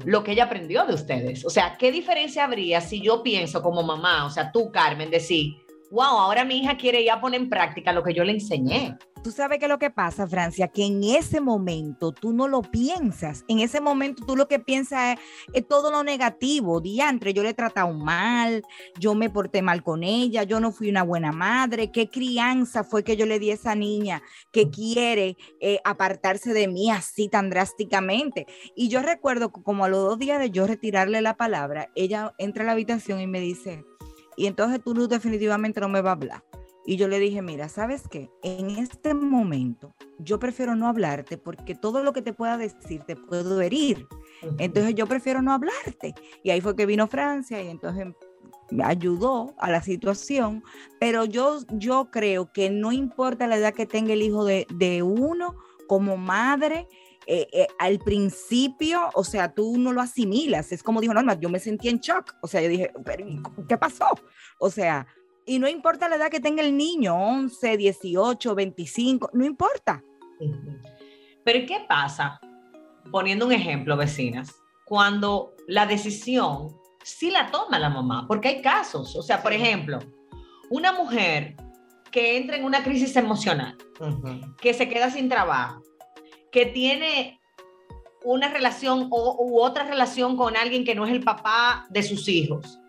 [0.06, 1.46] lo que ella aprendió de ustedes?
[1.46, 5.56] O sea, ¿qué diferencia habría si yo pienso como mamá, o sea, tú, Carmen, decir,
[5.94, 8.98] wow, ahora mi hija quiere ya poner en práctica lo que yo le enseñé?
[9.24, 12.62] Tú sabes qué es lo que pasa, Francia, que en ese momento tú no lo
[12.62, 13.46] piensas.
[13.48, 15.18] En ese momento tú lo que piensas
[15.54, 16.82] es, todo lo negativo.
[16.82, 18.64] Diantre, yo le he tratado mal,
[19.00, 21.90] yo me porté mal con ella, yo no fui una buena madre.
[21.90, 26.68] ¿Qué crianza fue que yo le di a esa niña que quiere eh, apartarse de
[26.68, 28.46] mí así tan drásticamente?
[28.76, 32.34] Y yo recuerdo que como a los dos días de yo retirarle la palabra, ella
[32.40, 33.86] entra a la habitación y me dice,
[34.36, 36.44] y entonces tú definitivamente no me vas a hablar.
[36.86, 38.30] Y yo le dije, mira, ¿sabes qué?
[38.42, 43.16] En este momento yo prefiero no hablarte porque todo lo que te pueda decir te
[43.16, 44.06] puedo herir.
[44.58, 46.14] Entonces yo prefiero no hablarte.
[46.44, 48.08] Y ahí fue que vino Francia y entonces
[48.70, 50.62] me ayudó a la situación.
[51.00, 55.04] Pero yo, yo creo que no importa la edad que tenga el hijo de, de
[55.04, 55.56] uno
[55.88, 56.88] como madre.
[57.26, 60.72] Eh, eh, al principio, o sea, tú no lo asimilas.
[60.72, 62.36] Es como dijo Norma, yo me sentí en shock.
[62.42, 64.08] O sea, yo dije, pero ¿y ¿qué pasó?
[64.60, 65.08] O sea,
[65.46, 70.04] y no importa la edad que tenga el niño, 11, 18, 25, no importa.
[71.44, 72.40] Pero ¿y ¿qué pasa?
[73.12, 74.56] Poniendo un ejemplo, vecinas,
[74.86, 80.00] cuando la decisión sí la toma la mamá, porque hay casos, o sea, por ejemplo,
[80.70, 81.56] una mujer
[82.12, 84.56] que entra en una crisis emocional, Ujú.
[84.62, 85.82] que se queda sin trabajo,
[86.54, 87.42] que tiene
[88.24, 92.30] una relación o, u otra relación con alguien que no es el papá de sus
[92.30, 92.80] hijos.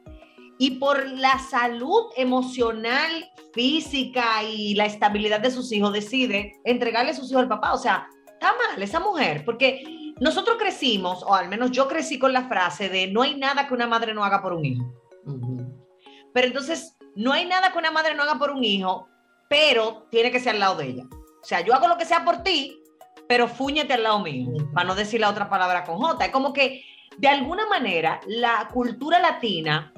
[0.58, 3.10] Y por la salud emocional,
[3.52, 7.72] física y la estabilidad de sus hijos decide entregarle a sus hijos al papá.
[7.72, 12.32] O sea, está mal esa mujer, porque nosotros crecimos, o al menos yo crecí con
[12.32, 14.84] la frase de no hay nada que una madre no haga por un hijo.
[16.32, 19.08] Pero entonces, no hay nada que una madre no haga por un hijo,
[19.48, 21.04] pero tiene que ser al lado de ella.
[21.10, 22.83] O sea, yo hago lo que sea por ti,
[23.28, 26.24] pero fúñete al lado mío, para no decir la otra palabra con J.
[26.26, 26.82] Es como que,
[27.18, 29.92] de alguna manera, la cultura latina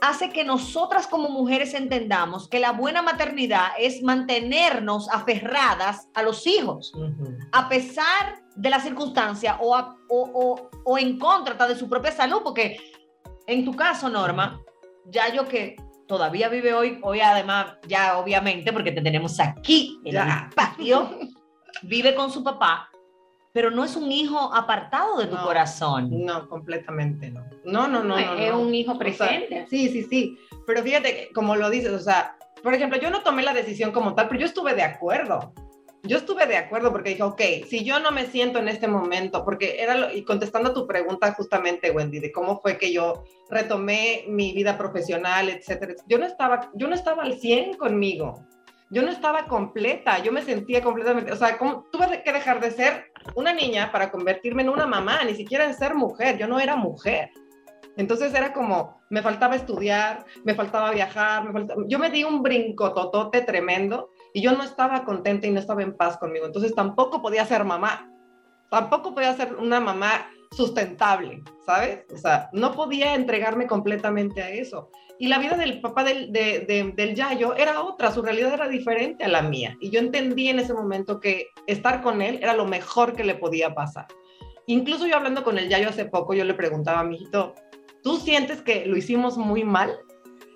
[0.00, 6.46] hace que nosotras como mujeres entendamos que la buena maternidad es mantenernos aferradas a los
[6.46, 6.92] hijos,
[7.52, 12.12] a pesar de la circunstancia o, a- o, o- o en contra de su propia
[12.12, 12.76] salud, porque
[13.46, 14.60] en tu caso, Norma,
[15.06, 20.16] ya yo que todavía vive hoy, hoy además, ya obviamente, porque te tenemos aquí en
[20.16, 21.18] el patio,
[21.82, 22.90] vive con su papá,
[23.52, 25.44] pero no es un hijo apartado de tu No.
[25.44, 26.24] corazón.
[26.24, 27.44] No, completamente no.
[27.64, 28.16] No, no, no.
[28.16, 28.60] no, es no.
[28.60, 29.66] un hijo O sea, presente.
[29.70, 30.38] sí, sí, sí.
[30.66, 34.14] Pero fíjate, como lo dices, o sea, por ejemplo, yo no tomé la decisión como
[34.14, 35.52] tal, pero yo estuve de acuerdo.
[36.06, 39.42] Yo estuve de acuerdo porque dije, ok, si yo no me siento en este momento,
[39.42, 43.24] porque era, lo, y contestando a tu pregunta justamente, Wendy, de cómo fue que yo
[43.48, 48.34] retomé mi vida profesional, etcétera, yo no estaba, yo no estaba al 100 conmigo.
[48.90, 52.70] Yo no estaba completa, yo me sentía completamente, o sea, ¿cómo, tuve que dejar de
[52.70, 56.60] ser una niña para convertirme en una mamá, ni siquiera en ser mujer, yo no
[56.60, 57.30] era mujer.
[57.96, 62.42] Entonces era como, me faltaba estudiar, me faltaba viajar, me faltaba- yo me di un
[62.42, 66.46] brinco totote tremendo y yo no estaba contenta y no estaba en paz conmigo.
[66.46, 68.10] Entonces tampoco podía ser mamá,
[68.68, 72.00] tampoco podía ser una mamá sustentable, ¿sabes?
[72.12, 74.90] O sea, no podía entregarme completamente a eso.
[75.18, 78.68] Y la vida del papá del, de- de- del Yayo era otra, su realidad era
[78.68, 79.76] diferente a la mía.
[79.80, 83.34] Y yo entendí en ese momento que estar con él era lo mejor que le
[83.36, 84.06] podía pasar.
[84.66, 87.54] Incluso yo hablando con el Yayo hace poco, yo le preguntaba a mi hijito,
[88.02, 89.96] ¿tú sientes que lo hicimos muy mal?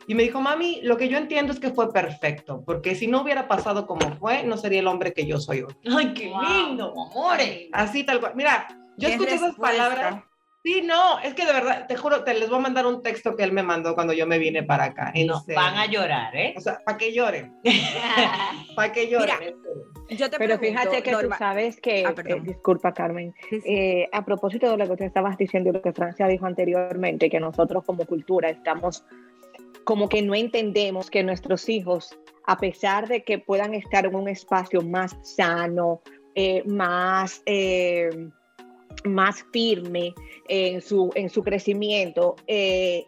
[0.08, 3.20] Y me dijo, mami, lo que yo entiendo es que fue perfecto, porque si no
[3.20, 5.74] hubiera pasado como fue, no sería el hombre que yo soy hoy.
[5.94, 7.68] Ay, qué lindo, amores.
[7.72, 8.32] Así tal cual.
[8.34, 8.66] Mira,
[8.98, 10.22] yo escuché esas palabras.
[10.64, 13.36] Sí, no, es que de verdad, te juro, te les voy a mandar un texto
[13.36, 15.12] que él me mandó cuando yo me vine para acá.
[15.24, 16.52] No, van a llorar, ¿eh?
[16.56, 17.54] O sea, para que lloren,
[18.76, 19.36] para que lloren.
[19.40, 19.52] Mira.
[20.10, 23.60] Yo te Pero pregunto, fíjate que Norma- tú sabes que, Ah, eh, disculpa Carmen, Sí,
[23.60, 23.68] sí.
[23.72, 27.30] eh, a propósito de lo que tú estabas diciendo y lo que Francia dijo anteriormente,
[27.30, 29.04] que nosotros como cultura estamos
[29.84, 34.28] como que no entendemos que nuestros hijos, a pesar de que puedan estar en un
[34.28, 36.02] espacio más sano,
[36.34, 38.10] eh, más, eh,
[39.04, 40.14] más firme
[40.48, 43.06] en su, en su crecimiento, eh,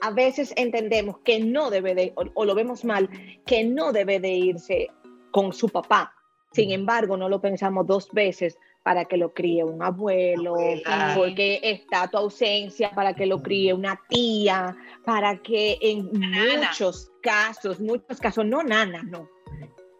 [0.00, 3.08] a veces entendemos que no debe de, o, o lo vemos mal,
[3.46, 4.88] que no debe de irse
[5.30, 6.14] con su papá.
[6.52, 11.12] Sin embargo, no lo pensamos dos veces para que lo críe un abuelo, Abuela.
[11.16, 17.78] porque está tu ausencia, para que lo críe una tía, para que en muchos casos,
[17.78, 19.28] muchos casos, no nana, no.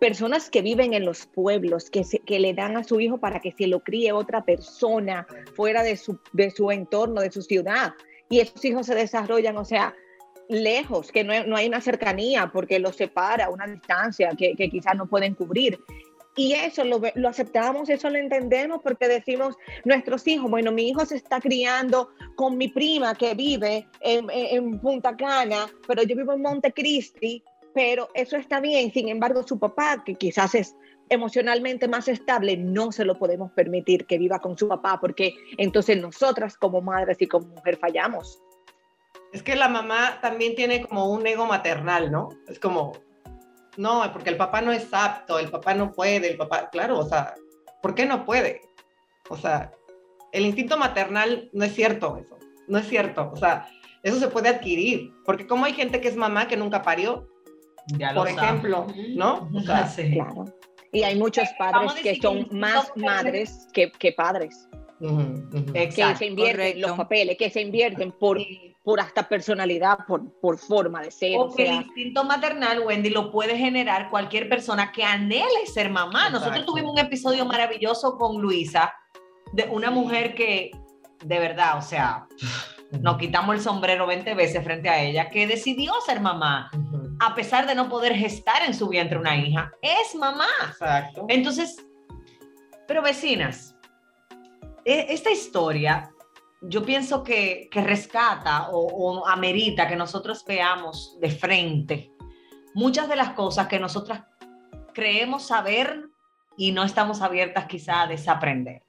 [0.01, 3.41] Personas que viven en los pueblos, que, se- que le dan a su hijo para
[3.41, 7.93] que se lo críe otra persona fuera de su, de su entorno, de su ciudad.
[8.29, 9.95] Y esos hijos se desarrollan, o sea,
[10.49, 14.97] lejos, que no no hay una cercanía porque los separa una distancia que, que quizás
[14.97, 15.79] no pueden cubrir.
[16.37, 21.05] Y eso lo, lo aceptamos, eso lo entendemos porque decimos, nuestros hijos, bueno, mi hijo
[21.05, 26.17] se está criando con mi prima que vive en, en- en Punta Cana, pero yo
[26.17, 27.43] vivo en Montecristi,
[27.75, 28.93] pero eso está bien.
[28.93, 30.77] Sin embargo, su papá, que quizás es
[31.11, 36.01] emocionalmente más estable, no se lo podemos permitir que viva con su papá porque entonces
[36.01, 38.41] nosotras como madres y como mujer fallamos.
[39.33, 42.29] Es que la mamá también tiene como un ego maternal, ¿no?
[42.49, 42.93] Es como,
[43.77, 47.09] no, porque el papá no es apto, el papá no puede, el papá, claro, o
[47.09, 47.35] sea,
[47.83, 48.61] ¿por qué no puede?
[49.29, 49.73] O sea,
[50.33, 53.69] el instinto maternal no es cierto eso, no es cierto, o sea,
[54.03, 57.29] eso se puede adquirir, porque como hay gente que es mamá que nunca parió,
[57.87, 59.49] Ya por ejemplo, ¿no?
[59.55, 60.13] O sea, Sí.
[60.13, 60.45] Claro.
[60.93, 64.69] Y hay muchos padres que son el más instinto maternal- madres que, que padres,
[65.01, 65.21] ujú,
[65.55, 65.73] ujú.
[65.73, 66.19] que Exacto.
[66.19, 66.89] se invierten correcto.
[66.89, 68.39] los papeles, que se invierten por,
[68.83, 71.39] por hasta personalidad, por, por forma de ser.
[71.39, 75.65] O o que el sea, instinto maternal, Wendy, lo puede generar cualquier persona que anhele
[75.67, 76.25] ser mamá.
[76.29, 76.73] Nosotros Exacto.
[76.73, 78.93] tuvimos un episodio maravilloso con Luisa,
[79.53, 80.73] de una mujer que,
[81.25, 82.27] de verdad, o sea,
[83.01, 87.00] nos quitamos el sombrero 20 veces frente a ella, que decidió ser mamá, Ujú.
[87.21, 89.71] A pesar de no poder gestar en su vientre una hija.
[89.83, 90.49] Es mamá.
[90.69, 91.27] Exacto.
[91.29, 91.77] Entonces,
[92.89, 93.77] pero vecinas,
[94.85, 96.11] e- esta historia
[96.63, 102.13] yo pienso que, que rescata o, o amerita que nosotros veamos de frente
[102.75, 104.23] muchas de las cosas que nosotras
[104.95, 106.09] creemos saber
[106.57, 108.83] y no estamos abiertas quizá a desaprender.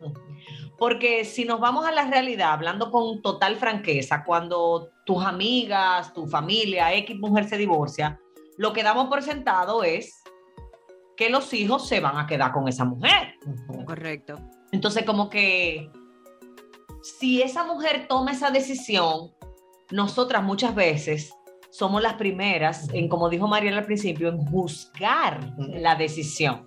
[0.78, 6.28] Porque si nos vamos a la realidad, hablando con total franqueza, cuando tus amigas, tu
[6.28, 8.20] familia, X mujer se divorcia,
[8.62, 10.22] lo que damos por sentado es
[11.18, 13.34] que los hijos se van a quedar con esa mujer.
[13.88, 14.36] Correcto.
[14.72, 15.90] Entonces, como que
[17.02, 19.32] si esa mujer toma esa decisión,
[19.90, 21.34] nosotras muchas veces
[21.72, 26.64] somos las primeras en, como dijo Mariela al principio, en juzgar la decisión.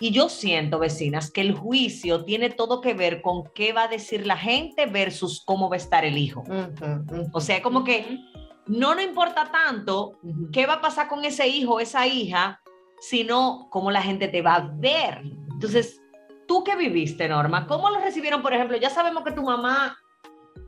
[0.00, 3.88] Y yo siento, vecinas, que el juicio tiene todo que ver con qué va a
[3.88, 6.42] decir la gente versus cómo va a estar el hijo.
[7.34, 8.18] O sea, como que
[8.78, 10.18] no nos importa tanto
[10.52, 12.60] qué va a pasar con ese hijo, esa hija,
[13.00, 15.22] sino cómo la gente te va a ver.
[15.52, 16.00] Entonces,
[16.48, 18.76] tú qué viviste, Norma, ¿cómo lo recibieron, por ejemplo?
[18.78, 19.98] Ya sabemos que tu mamá,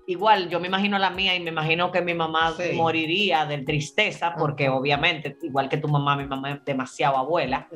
[0.06, 2.72] igual, yo me imagino la mía y me imagino que mi mamá Sí.
[2.74, 7.68] moriría de tristeza, porque obviamente, igual que tu mamá, mi mamá es demasiado abuela.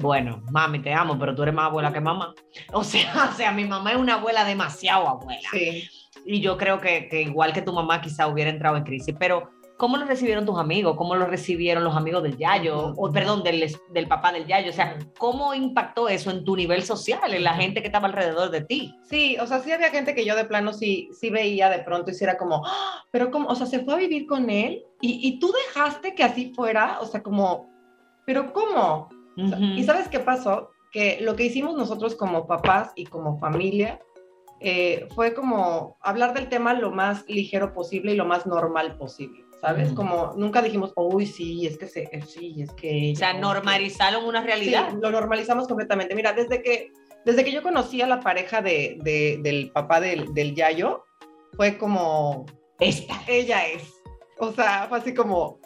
[0.00, 2.34] Bueno, mami, te amo, pero tú eres más abuela que mamá.
[2.72, 3.00] O sea,
[3.32, 5.48] o sea, mi mamá es una abuela demasiado abuela.
[5.52, 5.88] Sí.
[6.30, 9.48] Y yo creo que, que igual que tu mamá quizá hubiera entrado en crisis, pero
[9.78, 10.94] ¿cómo lo recibieron tus amigos?
[10.98, 12.92] ¿Cómo lo recibieron los amigos del Yayo?
[12.98, 14.68] O perdón, del, del papá del Yayo.
[14.68, 18.50] O sea, ¿cómo impactó eso en tu nivel social, en la gente que estaba alrededor
[18.50, 18.94] de ti?
[19.08, 22.10] Sí, o sea, sí había gente que yo de plano sí, sí veía de pronto
[22.10, 24.82] y sí era como, "Ah, pero como, o sea, se fue a vivir con él
[25.00, 27.70] y, y tú dejaste que así fuera, o sea, como,
[28.26, 29.08] pero ¿cómo?
[29.42, 30.68] O sea, ¿Y sabes qué pasó?
[30.92, 34.00] Que lo que hicimos nosotros como papás y como familia
[34.60, 39.44] eh, fue como hablar del tema lo más ligero posible y lo más normal posible,
[39.60, 39.92] ¿sabes?
[39.92, 43.12] Como nunca dijimos, uy, sí, es que se, eh, sí, es que...
[43.14, 44.88] O sea, normalizaron una realidad.
[44.90, 46.14] Sí, lo normalizamos completamente.
[46.14, 46.90] Mira, desde que,
[47.24, 51.04] desde que yo conocí a la pareja de, de- del papá del, del Yayo,
[51.56, 52.46] fue como,
[52.80, 53.20] Esta.
[53.26, 53.82] ella es.
[54.38, 55.58] O sea, fue así como...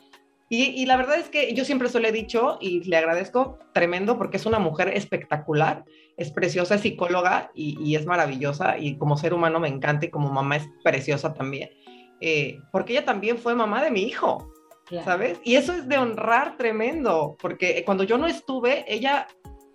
[0.48, 3.59] Y, y la verdad es que yo siempre se lo he dicho y le agradezco
[3.72, 5.83] tremendo porque es una mujer espectacular,
[6.16, 10.11] es preciosa, es psicóloga y, y es maravillosa y como ser humano me encanta y
[10.11, 11.70] como mamá es preciosa también.
[12.20, 14.53] Eh, porque ella también fue mamá de mi hijo.
[15.05, 15.40] ¿sabes?
[15.44, 19.27] Y eso es de honrar tremendo, porque cuando yo no estuve, ella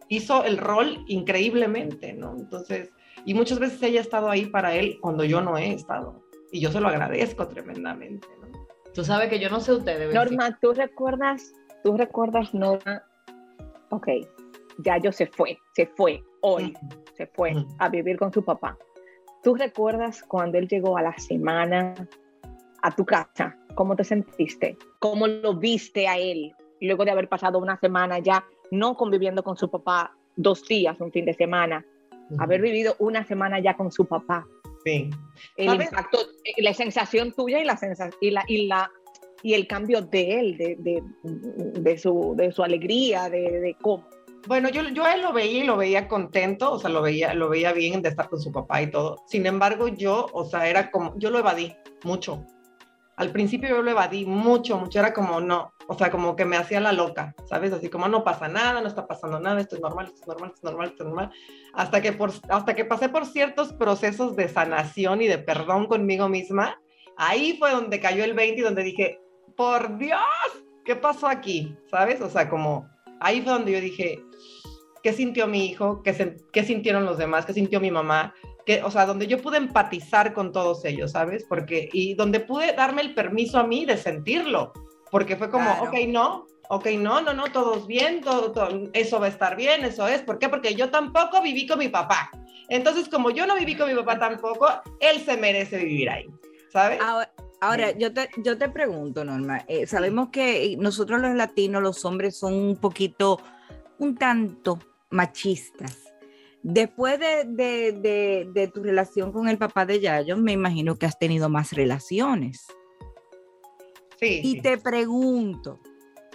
[0.09, 2.35] hizo el rol increíblemente, ¿no?
[2.37, 2.91] Entonces,
[3.25, 6.23] y muchas veces ella ha estado ahí para él cuando yo no he estado.
[6.51, 8.47] Y yo se lo agradezco tremendamente, ¿no?
[8.93, 10.13] Tú sabes que yo no sé ustedes.
[10.13, 11.51] Norma, ¿tú recuerdas,
[11.83, 13.03] tú recuerdas, Norma?
[13.89, 14.07] Ok,
[14.79, 16.73] ya yo se fue, se fue, hoy,
[17.15, 18.77] se fue a vivir con su papá.
[19.43, 21.93] ¿Tú recuerdas cuando él llegó a la semana
[22.81, 23.55] a tu casa?
[23.75, 24.77] ¿Cómo te sentiste?
[24.99, 29.57] ¿Cómo lo viste a él luego de haber pasado una semana ya no conviviendo con
[29.57, 31.85] su papá dos días, un fin de semana?
[32.39, 34.45] Haber vivido una semana ya con su papá.
[34.83, 35.09] Sí.
[35.55, 38.91] El impacto, eh, la sensación tuya y la sensa- y la, y la
[39.43, 41.03] y el cambio de él, de, de,
[41.79, 44.03] de su, de su alegría, de, de cómo.
[44.47, 47.33] Bueno, yo, yo a él lo veía y lo veía contento, o sea, lo veía,
[47.33, 49.17] lo veía bien de estar con su papá y todo.
[49.27, 52.45] Sin embargo, yo, o sea, era como, yo lo evadí mucho.
[53.17, 56.55] Al principio yo lo evadí mucho, mucho, era como, no, o sea, como que me
[56.55, 57.73] hacía la loca, ¿sabes?
[57.73, 60.51] Así como, no pasa nada, no está pasando nada, esto es normal, esto es normal,
[60.53, 61.31] esto es normal, esto es normal.
[61.73, 66.29] Hasta que, por, hasta que pasé por ciertos procesos de sanación y de perdón conmigo
[66.29, 66.79] misma,
[67.17, 69.19] ahí fue donde cayó el 20 y donde dije,
[69.57, 70.21] por Dios,
[70.85, 71.75] ¿qué pasó aquí?
[71.89, 72.21] ¿Sabes?
[72.21, 72.87] O sea, como,
[73.19, 74.19] ahí fue donde yo dije,
[75.03, 76.01] ¿qué sintió mi hijo?
[76.03, 77.45] ¿Qué, sen- qué sintieron los demás?
[77.45, 78.33] ¿Qué sintió mi mamá?
[78.65, 81.45] Que, o sea, donde yo pude empatizar con todos ellos, ¿sabes?
[81.47, 84.73] Porque, y donde pude darme el permiso a mí de sentirlo,
[85.11, 85.83] porque fue como, Claro.
[85.89, 89.85] ok, no, ok, no, no, no, todos bien, todo, todo- eso va a estar bien,
[89.85, 90.49] eso es, ¿por qué?
[90.49, 92.29] Porque yo tampoco viví con mi papá.
[92.69, 94.67] Entonces, como yo no viví con mi papá tampoco,
[94.99, 96.25] él se merece vivir ahí,
[96.69, 96.99] ¿sabes?
[97.01, 102.03] Ahora, ahora, yo, te, yo te pregunto, Norma, eh, sabemos que nosotros los latinos, los
[102.05, 103.39] hombres, son un poquito,
[103.99, 106.03] un tanto machistas.
[106.63, 111.05] Después de, de- de- de tu relación con el papá de Yayo, me imagino que
[111.05, 112.65] has tenido más relaciones.
[114.19, 114.61] Sí, Y sí.
[114.61, 115.79] te pregunto,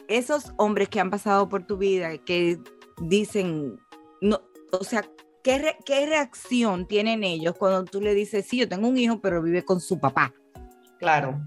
[0.09, 2.59] esos hombres que han pasado por tu vida, que
[3.01, 3.79] dicen,
[4.21, 5.05] no, o sea,
[5.43, 9.21] ¿qué, re- qué reacción tienen ellos cuando tú le dices, sí, yo tengo un hijo,
[9.21, 10.33] pero vive con su papá?
[11.03, 11.45] Claro.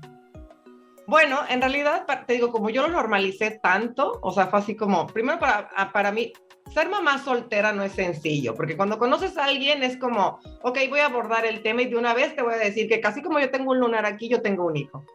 [1.07, 5.07] Bueno, en realidad, te digo, como yo lo normalicé tanto, o sea, fue así como,
[5.07, 6.34] primero para, para mí,
[6.73, 10.99] ser mamá soltera no es sencillo, porque cuando conoces a alguien es como, ok, voy
[10.99, 13.39] a abordar el tema y de una vez te voy a decir que casi como
[13.39, 15.05] yo tengo un lunar aquí, yo tengo un hijo.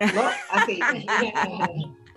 [0.00, 0.22] ¿No?
[0.50, 0.80] Así.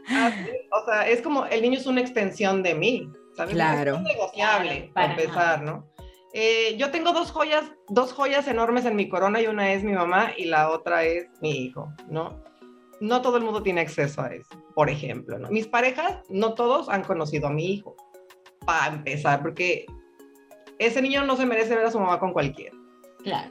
[0.07, 3.53] Así, o sea, es como, el niño es una extensión de mí, ¿sabes?
[3.53, 3.97] Claro.
[3.97, 5.90] Es negociable, Claro, para para empezar, ¿no?
[6.33, 9.91] Eh, yo tengo dos joyas, dos joyas enormes en mi corona y una es mi
[9.91, 12.41] mamá y la otra es mi hijo, ¿no?
[13.01, 15.49] No todo el mundo tiene acceso a eso, por ejemplo, ¿no?
[15.49, 17.95] Mis parejas, no todos han conocido a mi hijo,
[18.65, 19.85] para empezar, porque
[20.79, 22.75] ese niño no se merece ver a su mamá con cualquiera.
[23.23, 23.49] Claro.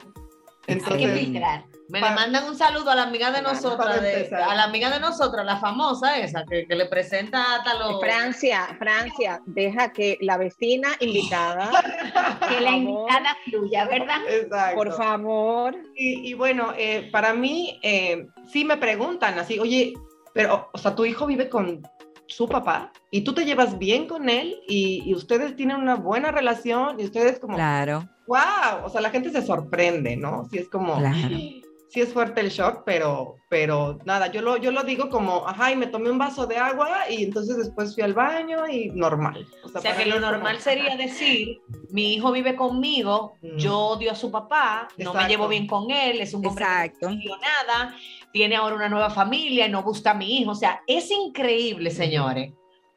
[0.67, 1.65] Hay que filtrar.
[1.91, 5.01] Me le mandan un saludo a la amiga de nosotras, de- a la amiga de
[5.01, 8.01] nosotras, la famosa esa, que, que le presenta hasta los...
[8.01, 11.71] Francia, Francia, deja que la vecina invitada,
[12.49, 14.19] Que la invitada fluya, ¿verdad?
[14.29, 14.77] exacto.
[14.77, 19.95] por favor, Y, y bueno, eh, para mí, eh, sí me preguntan así, oye,
[20.33, 21.83] pero, o sea, tu hijo vive con
[22.27, 26.31] su papá y tú te llevas bien con él y, y ustedes tienen una buena
[26.31, 30.45] relación y ustedes como, Claro, wow, o sea, la gente se sorprende, ¿no?
[30.49, 31.37] Sí es como, claro.
[31.91, 35.73] Sí es fuerte el shock, pero, pero nada, yo lo, yo lo digo como, ajá,
[35.73, 39.47] y me tomé un vaso de agua y entonces después fui al baño y normal.
[39.65, 41.61] O sea, que lo como- normal sería decir,
[41.91, 43.57] mi hijo vive conmigo, Mm.
[43.57, 46.71] yo odio a su papá, no me llevo bien con él, es un hombre que
[46.71, 47.11] Exacto.
[47.11, 47.97] no dio nada,
[48.33, 50.53] tiene ahora una nueva familia y no gusta a mi hijo.
[50.53, 52.53] O sea, es increíble, señores,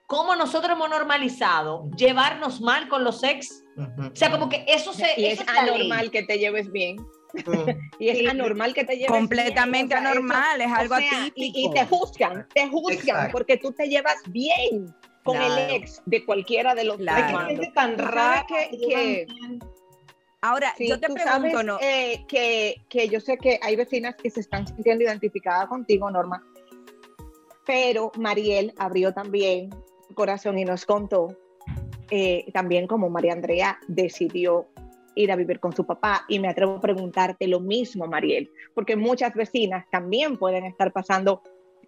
[0.05, 3.63] cómo nosotros hemos normalizado llevarnos mal con los ex.
[3.75, 5.07] O sea, como que eso se...
[5.17, 5.47] y es ley.
[5.57, 6.97] anormal que te lleves bien.
[7.99, 10.95] Y es anormal que te lleves Completamente bien, o sea, eso- anormal, es o algo
[10.97, 11.59] sea, atípico.
[11.59, 13.31] Y, y te juzgan, te juzgan Exacto.
[13.31, 15.55] porque tú te llevas bien con Claro.
[15.55, 17.39] el ex de cualquiera de los Claro.
[17.39, 19.27] Hay gente tan rara que- que-.
[20.41, 21.77] Ahora, Sí, yo te tú pregunto, sabes, ¿no?
[21.81, 26.43] eh, que, que yo sé que hay vecinas que se están sintiendo identificadas contigo, Norma,
[27.65, 29.69] pero Mariel abrió también
[30.07, 31.38] su corazón y nos contó
[32.11, 34.67] eh, también como María Andrea decidió
[35.16, 38.95] ir a vivir con su papá y me atrevo a preguntarte lo mismo, Mariel, porque
[38.95, 41.41] muchas vecinas también pueden estar pasando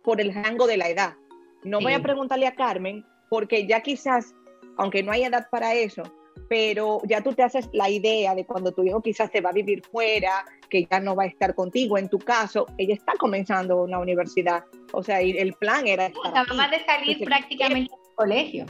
[0.04, 1.16] por el rango de la edad.
[1.64, 2.00] No voy Sí.
[2.00, 4.36] a preguntarle a Carmen porque ya quizás,
[4.78, 6.04] aunque no hay edad para eso,
[6.48, 9.54] pero ya tú te haces la idea de cuando tu hijo quizás se va a
[9.54, 11.98] vivir fuera, que ya no va a estar contigo.
[11.98, 16.38] En tu caso, ella está comenzando una universidad, o sea, el plan era estar aquí.
[16.38, 18.66] Acababa de salir Entonces, prácticamente del colegio.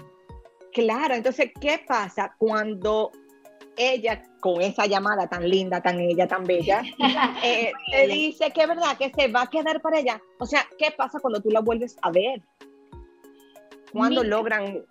[0.71, 3.11] Claro, entonces, ¿qué pasa cuando
[3.77, 6.83] ella, con esa llamada tan linda, tan ella, tan bella,
[7.43, 10.21] eh, te dice que es verdad que se va a quedar para ella?
[10.39, 12.41] O sea, ¿qué pasa cuando tú la vuelves a ver?
[13.91, 14.35] ¿Cuándo Mira.
[14.35, 14.83] logran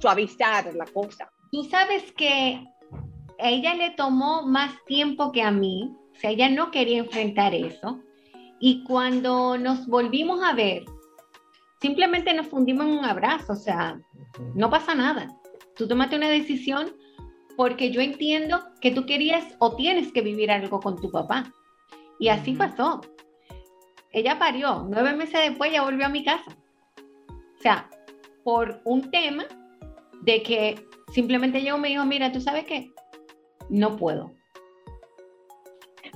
[0.00, 1.30] suavizar la cosa?
[1.50, 2.64] Tú sabes que
[3.38, 7.54] a ella le tomó más tiempo que a mí, o sea, ella no quería enfrentar
[7.54, 8.00] eso.
[8.60, 10.84] Y cuando nos volvimos a ver,
[11.80, 14.00] simplemente nos fundimos en un abrazo, o sea,
[14.54, 15.28] no pasa nada.
[15.74, 16.94] Tú tomaste una decisión
[17.56, 21.52] porque yo entiendo que tú querías o tienes que vivir algo con tu papá.
[22.18, 23.00] Y así pasó.
[24.12, 26.56] Ella parió, nueve meses después ya volvió a mi casa.
[27.28, 27.88] O sea,
[28.44, 29.44] por un tema
[30.22, 32.92] de que simplemente llegó y me dijo, mira, ¿tú sabes qué?
[33.68, 34.32] No puedo.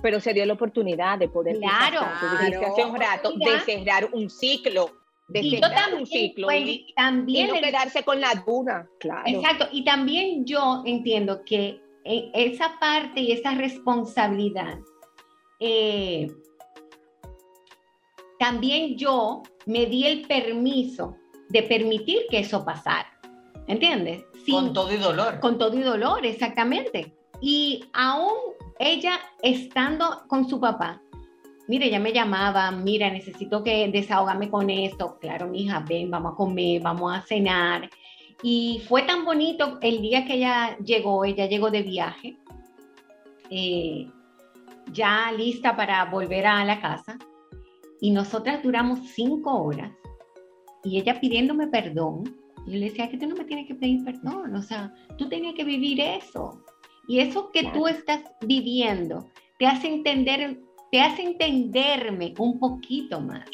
[0.03, 2.66] pero se dio la oportunidad de poder Claro, claro.
[2.66, 4.91] hace un rato, de cerrar un ciclo,
[5.28, 8.34] de Y yo también, un ciclo pues, y, y también no le- quedarse con la
[8.46, 9.22] duda, claro.
[9.26, 14.78] Exacto, y también yo entiendo que en esa parte y esa responsabilidad,
[15.58, 16.30] eh,
[18.38, 21.16] también yo me di el permiso
[21.48, 23.18] de permitir que eso pasara,
[23.66, 24.24] ¿entiendes?
[24.48, 25.40] Con todo y dolor.
[25.40, 27.12] con todo y dolor, exactamente.
[27.40, 28.32] Y aún
[28.78, 31.02] ella estando con su papá,
[31.68, 35.18] mire, ella me llamaba, mira, necesito que desahogarme con esto.
[35.20, 37.88] Claro, mi hija, ven, vamos a comer, vamos a cenar.
[38.42, 42.36] Y fue tan bonito el día que ella llegó, ella llegó de viaje,
[43.50, 44.10] eh,
[44.92, 47.18] ya lista para volver a la casa.
[48.00, 49.90] Y nosotras duramos cinco horas
[50.84, 52.24] y ella pidiéndome perdón.
[52.66, 55.54] Yo le decía que tú no me tienes que pedir perdón, o sea, tú tenías
[55.54, 56.62] que vivir eso.
[57.08, 59.26] Y eso que tú estás viviendo
[59.58, 60.60] te hace entender,
[60.91, 63.45] te hace entenderme un poquito más.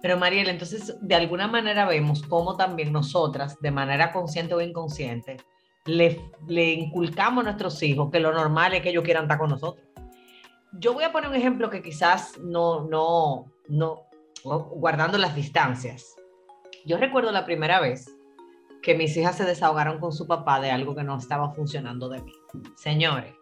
[0.00, 5.38] Pero Mariela, entonces de alguna manera vemos cómo también nosotras, de manera consciente o inconsciente,
[5.86, 9.50] le, le inculcamos a nuestros hijos que lo normal es que ellos quieran estar con
[9.50, 9.84] nosotros.
[10.72, 14.04] Yo voy a poner un ejemplo que quizás no, no, no,
[14.44, 16.14] guardando las distancias.
[16.84, 18.06] Yo recuerdo la primera vez
[18.82, 22.22] que mis hijas se desahogaron con su papá de algo que no estaba funcionando de
[22.22, 22.32] mí.
[22.76, 23.34] Señores,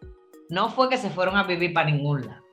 [0.49, 2.45] no fue que se fueron a vivir para ningún lado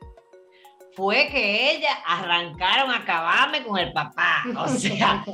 [0.96, 4.44] fue que ellas arrancaron a acabarme con el papá.
[4.58, 5.26] O sea,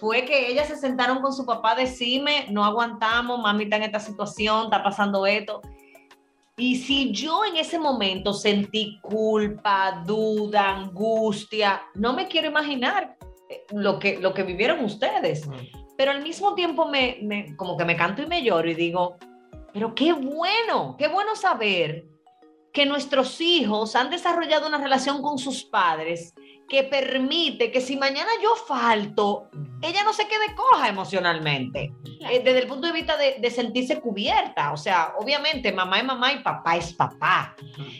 [0.00, 3.82] fue que ellas se sentaron con su papá a decirme, no aguantamos, mami está en
[3.84, 5.60] esta situación, está pasando esto.
[6.56, 13.16] Y si yo en ese momento sentí culpa, duda, angustia, no me quiero imaginar
[13.48, 15.48] eh, lo que, lo que vivieron ustedes.
[15.96, 19.16] Pero al mismo tiempo me, me- como que me canto y me lloro y digo,
[19.72, 22.06] pero qué bueno, qué bueno saber
[22.72, 26.34] que nuestros hijos han desarrollado una relación con sus padres
[26.68, 29.48] que permite que si mañana yo falto,
[29.80, 31.94] ella no se quede coja emocionalmente,
[32.30, 34.72] eh, desde el punto de vista de, de sentirse cubierta.
[34.72, 37.56] O sea, obviamente mamá es mamá y papá es papá.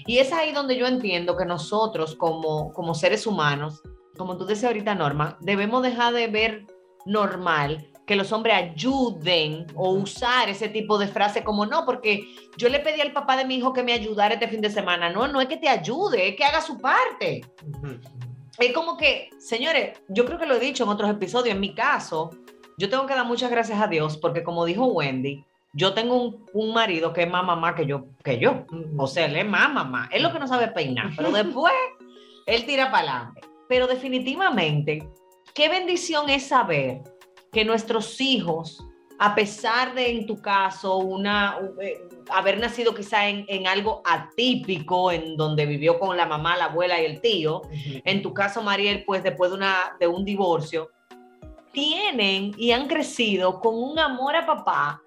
[0.07, 3.83] Y es ahí donde yo entiendo que nosotros como, como seres humanos,
[4.19, 6.67] como tú decías ahorita, Norma, debemos dejar de ver
[7.07, 12.25] normal que los hombres ayuden o usar ese tipo de frase como no, porque
[12.57, 15.11] yo le pedí al papá de mi hijo que me ayudara este fin de semana.
[15.11, 17.43] No, no es que te ayude, es que haga su parte.
[18.59, 21.75] Es como que, señores, yo creo que lo he dicho en otros episodios, en mi
[21.75, 22.31] caso,
[22.79, 25.45] yo tengo que dar muchas gracias a Dios porque como dijo Wendy,
[25.75, 28.65] yo tengo un, un marido que es más mamá que yo, que yo.
[28.97, 30.09] O sea, él es más mamá.
[30.11, 31.75] Él lo que no sabe peinar, pero después
[32.47, 33.43] él tira para adelante.
[33.69, 35.07] Pero definitivamente,
[35.53, 37.03] qué bendición es saber
[37.53, 38.85] que nuestros hijos,
[39.19, 45.11] a pesar de en tu caso una eh, haber nacido quizá en, en algo atípico,
[45.11, 47.63] en donde vivió con la mamá, la abuela y el tío,
[48.05, 50.91] en tu caso, Mariel, pues después de, una, de un divorcio,
[51.73, 55.03] tienen y han crecido con un amor a papá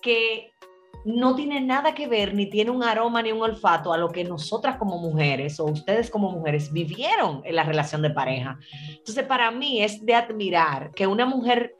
[0.00, 0.52] que
[1.04, 4.24] no tiene nada que ver, ni tiene un aroma ni un olfato a lo que
[4.24, 8.58] nosotras como mujeres o ustedes como mujeres vivieron en la relación de pareja.
[8.88, 11.76] Entonces, para mí es de admirar que una mujer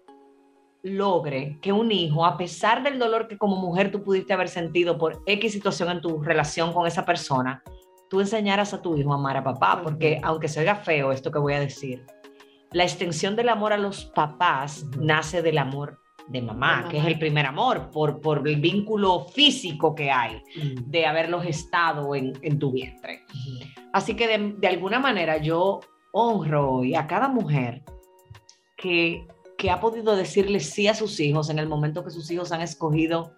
[0.85, 4.99] logre que un hijo, a pesar del dolor que como mujer tú pudiste haber sentido
[4.99, 7.63] por X situación en tu relación con esa persona,
[8.11, 11.33] tú enseñaras a tu hijo a amar a papá, porque aunque se oiga feo esto
[11.33, 12.05] que voy a decir,
[12.71, 17.07] la extensión del amor a los papás nace del amor de mamá, De que es
[17.07, 20.43] el primer amor, por, por el vínculo físico que hay
[20.87, 23.25] de haberlos estado en, en tu vientre.
[23.93, 25.81] Así que de, de alguna manera yo
[26.13, 27.83] honro hoy a cada mujer
[28.77, 29.27] que,
[29.57, 32.61] que ha podido decirle sí a sus hijos en el momento que sus hijos han
[32.61, 33.35] escogido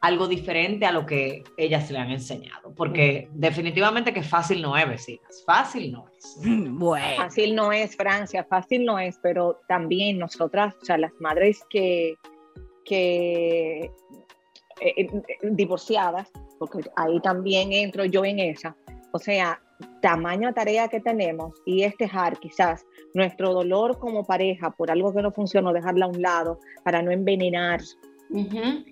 [0.00, 2.74] algo diferente a lo que ellas le han enseñado.
[2.74, 5.42] Porque definitivamente que fácil no es, vecinas.
[5.44, 6.38] Fácil no es.
[6.70, 7.16] Bueno.
[7.16, 12.14] Fácil no es, Francia, fácil no es, pero también nosotras, o sea, las madres que,
[12.84, 13.90] que
[14.80, 15.08] eh, eh,
[15.42, 18.74] divorciadas, porque ahí también entro yo en esa,
[19.12, 19.60] o sea,
[20.00, 25.22] tamaño tarea que tenemos y es dejar quizás nuestro dolor como pareja por algo que
[25.22, 27.80] no funcionó, dejarla a un lado para no envenenar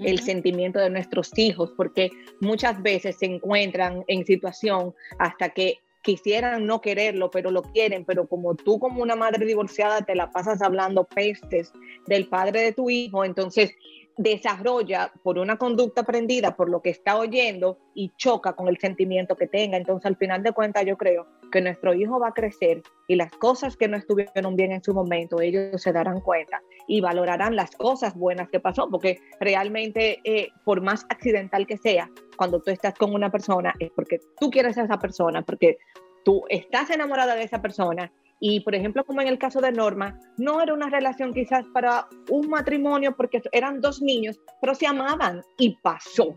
[0.01, 2.11] el sentimiento de nuestros hijos, porque
[2.41, 8.27] muchas veces se encuentran en situación hasta que quisieran no quererlo, pero lo quieren, pero
[8.27, 11.73] como tú como una madre divorciada te la pasas hablando pestes
[12.07, 13.75] del padre de tu hijo, entonces
[14.19, 19.37] desarrolla por una conducta aprendida, por lo que está oyendo y choca con el sentimiento
[19.37, 19.77] que tenga.
[19.77, 23.31] Entonces, al final de cuentas, yo creo que nuestro hijo va a crecer y las
[23.31, 27.71] cosas que no estuvieron bien en su momento, ellos se darán cuenta y valorarán las
[27.71, 32.95] cosas buenas que pasó, porque realmente, eh, por más accidental que sea, cuando tú estás
[32.95, 35.79] con una persona, es porque tú quieres a esa persona, porque
[36.25, 38.13] tú estás enamorada de esa persona.
[38.41, 42.07] Y, por ejemplo, como en el caso de Norma, no era una relación quizás para
[42.31, 46.35] un matrimonio, porque eran dos niños, pero se amaban y pasó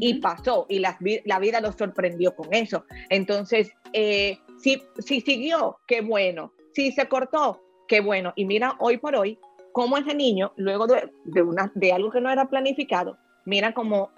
[0.00, 2.84] y pasó y la, vi- la vida los sorprendió con eso.
[3.10, 6.52] Entonces, eh, si, si siguió, qué bueno.
[6.74, 8.32] Si se cortó, qué bueno.
[8.36, 9.38] Y mira, hoy por hoy,
[9.72, 14.10] como ese niño, luego de, de, una, de algo que no era planificado, mira cómo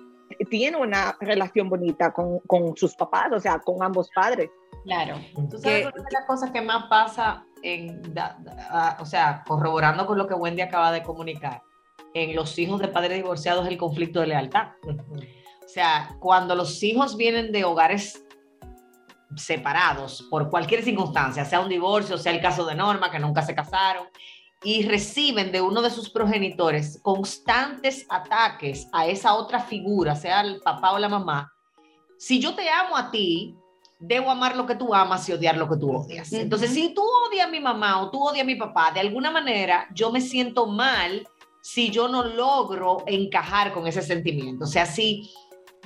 [0.51, 4.51] tiene una relación bonita con, con sus papás, o sea, con ambos padres.
[4.85, 5.17] Claro.
[5.35, 9.43] Tú sabes Que- una de las cosas que más pasa, en, da- da- o sea,
[9.47, 11.63] corroborando con lo que Wendy acaba de comunicar,
[12.13, 14.69] en los hijos de padres divorciados el conflicto de lealtad.
[14.87, 18.25] O sea, cuando los hijos vienen de hogares
[19.37, 23.55] separados por cualquier circunstancia, sea un divorcio, sea el caso de Norma, que nunca se
[23.55, 24.07] casaron,
[24.63, 30.61] y reciben de uno de sus progenitores constantes ataques a esa otra figura, sea el
[30.61, 31.53] papá o la mamá,
[32.19, 33.57] si yo te amo a ti,
[33.99, 36.33] debo amar lo que tú amas y odiar lo que tú odias.
[36.33, 39.31] Entonces, si tú odias a mi mamá o tú odias a mi papá, de alguna
[39.31, 41.27] manera yo me siento mal
[41.63, 44.65] si yo no logro encajar con ese sentimiento.
[44.65, 45.31] O sea, si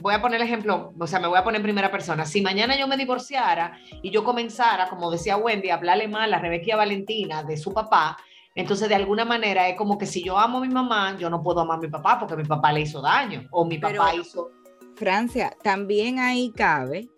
[0.01, 2.25] voy a poner el ejemplo, o sea, me voy a poner en primera persona.
[2.25, 6.39] Si mañana yo me divorciara y yo comenzara, como decía Wendy, a hablarle mal a
[6.39, 8.17] Rebeca y a Valentina de su papá,
[8.55, 11.43] entonces de alguna manera es como que si yo amo a mi mamá, yo no
[11.43, 14.15] puedo amar a mi papá porque mi papá le hizo daño o mi Pero- papá
[14.17, 14.51] hizo...
[14.97, 17.09] Francia, también ahí cabe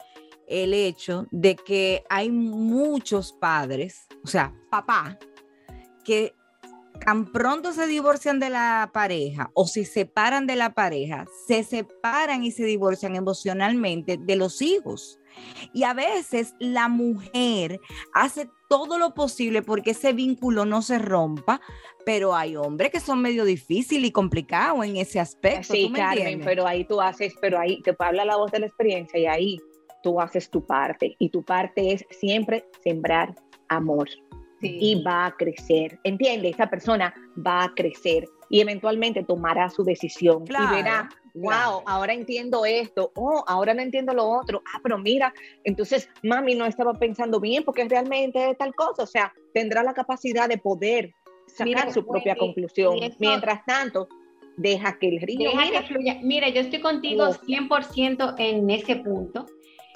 [0.50, 5.18] el hecho de que hay muchos padres, o sea, papá,
[6.04, 6.34] que
[7.04, 12.44] tan pronto se divorcian de la pareja o se separan de la pareja, se separan
[12.44, 15.18] y se divorcian emocionalmente de los hijos.
[15.72, 17.80] Y a veces la mujer
[18.12, 21.60] hace todo lo posible porque ese vínculo no se rompa,
[22.04, 25.72] pero hay hombres que son medio difíciles y complicados en ese aspecto.
[25.72, 26.46] Sí, ¿tú me Carmen, entiendes?
[26.46, 29.60] pero ahí tú haces, pero ahí te habla la voz de la experiencia y ahí
[30.02, 31.16] tú haces tu parte.
[31.18, 33.34] Y tu parte es siempre sembrar
[33.68, 34.08] amor
[34.60, 34.76] Sí.
[34.80, 35.98] y va a crecer.
[36.04, 36.50] ¿Entiende?
[36.50, 37.14] Esa persona
[37.46, 41.82] va a crecer y eventualmente tomará su decisión Claro, y verá, wow, claro.
[41.86, 45.32] ahora entiendo esto, oh, ahora no entiendo lo otro, ah, pero mira,
[45.64, 49.94] entonces mami no estaba pensando bien porque realmente es tal cosa, o sea, tendrá la
[49.94, 51.12] capacidad de poder
[51.46, 52.98] sacar Mira, su propia conclusión.
[53.02, 54.08] eso- Mientras tanto,
[54.56, 55.80] deja que el río Deja mire.
[55.80, 56.18] que fluya.
[56.22, 57.60] Mira, yo estoy contigo Fluya.
[57.60, 59.46] 100% en ese punto.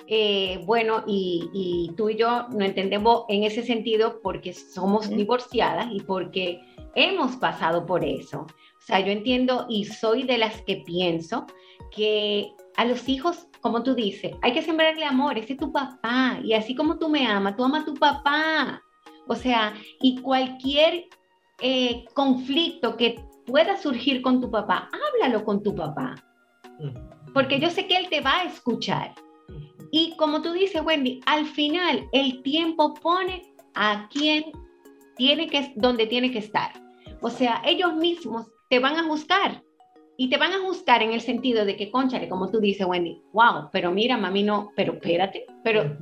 [0.06, 5.88] Eh, bueno, y, y tú y yo no entendemos en ese sentido porque somos divorciadas
[5.90, 6.60] y porque
[6.94, 8.40] hemos pasado por eso.
[8.40, 11.46] O sea, yo entiendo y soy de las que pienso
[11.90, 16.38] que a los hijos, como tú dices, hay que sembrarle amor, ese es tu papá.
[16.42, 18.82] Y así como tú me amas, tú amas a tu papá.
[19.26, 21.06] O sea, y cualquier
[21.60, 26.14] eh, conflicto que pueda surgir con tu papá, háblalo con tu papá,
[27.32, 29.14] porque yo sé que él te va a escuchar.
[29.96, 34.46] Y como tú dices, Wendy, al final el tiempo pone a quien
[35.14, 36.72] tiene que, donde tiene que estar.
[37.20, 39.62] O sea, ellos mismos te van a juzgar.
[40.16, 43.22] Y te van a juzgar en el sentido de que, conchale, como tú dices, Wendy,
[43.32, 45.96] wow, pero mira, mami no, pero espérate, pero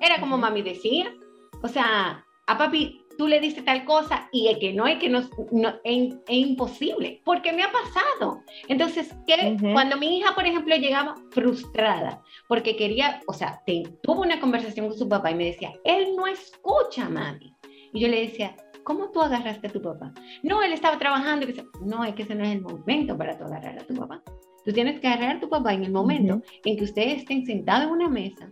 [0.00, 1.14] era como mami decía.
[1.62, 5.08] O sea, a papi tú le dices tal cosa y es que no, es que
[5.08, 8.42] no, no- es, es imposible, porque me ha pasado.
[8.68, 9.54] Entonces, ¿qué?
[9.56, 9.72] Ujú.
[9.72, 14.88] cuando mi hija, por ejemplo, llegaba frustrada porque quería, o sea, te- tuvo una conversación
[14.88, 17.54] con su papá y me decía, él no escucha, mami.
[17.92, 18.54] Y yo le decía,
[18.84, 20.12] ¿cómo tú agarraste a tu papá?
[20.42, 21.44] No, él estaba trabajando.
[21.44, 23.86] Y que se- no, es que ese no es el momento para tú agarrar a
[23.86, 24.22] tu papá.
[24.64, 27.84] Tú tienes que agarrar a tu papá en el momento en que ustedes estén sentados
[27.86, 28.50] en una mesa,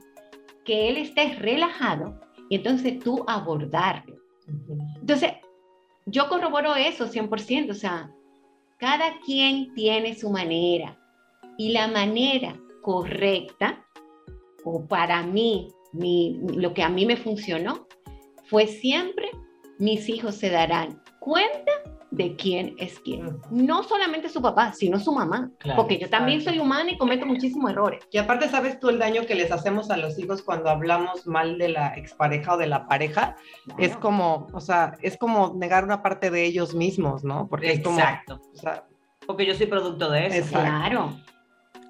[0.65, 4.17] que él esté relajado y entonces tú abordarlo.
[4.47, 5.33] Entonces,
[6.07, 8.11] yo corroboro eso 100%, o sea,
[8.79, 10.99] cada quien tiene su manera
[11.57, 13.83] y la manera correcta,
[14.65, 17.87] o para mí, mi- lo que a mí me funcionó,
[18.45, 19.31] fue siempre
[19.79, 21.73] mis hijos se darán cuenta
[22.17, 23.39] de quién es quién.
[23.51, 26.59] No solamente su papá, sino su mamá, Claro, porque yo también exacto.
[26.59, 28.05] soy humana y cometo muchísimos errores.
[28.11, 31.59] Y aparte, ¿sabes tú el daño que les hacemos a los hijos cuando hablamos mal
[31.59, 33.37] de la expareja o de la pareja?
[33.79, 37.49] Es como, o sea, es como negar una parte de ellos mismos, ¿no?
[37.49, 38.41] Porque es como, Exacto.
[38.53, 38.87] o sea,
[39.27, 40.37] Porque yo soy producto de eso.
[40.37, 40.61] Exacto.
[40.61, 41.17] Claro.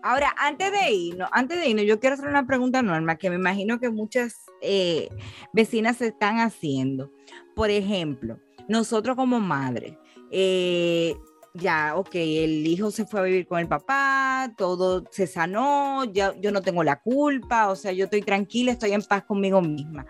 [0.02, 3.36] Ahora, antes de irnos, antes de irnos, yo quiero hacer una pregunta normal que me
[3.36, 5.08] imagino que muchas eh,
[5.52, 7.10] vecinas se están haciendo.
[7.54, 9.94] Por ejemplo, nosotros como madres,
[10.36, 11.16] eh,
[11.52, 16.34] ya, ok, el hijo se fue a vivir con el papá, todo se sanó, ya,
[16.40, 20.04] yo no tengo la culpa, o sea, yo estoy tranquila, estoy en paz conmigo misma.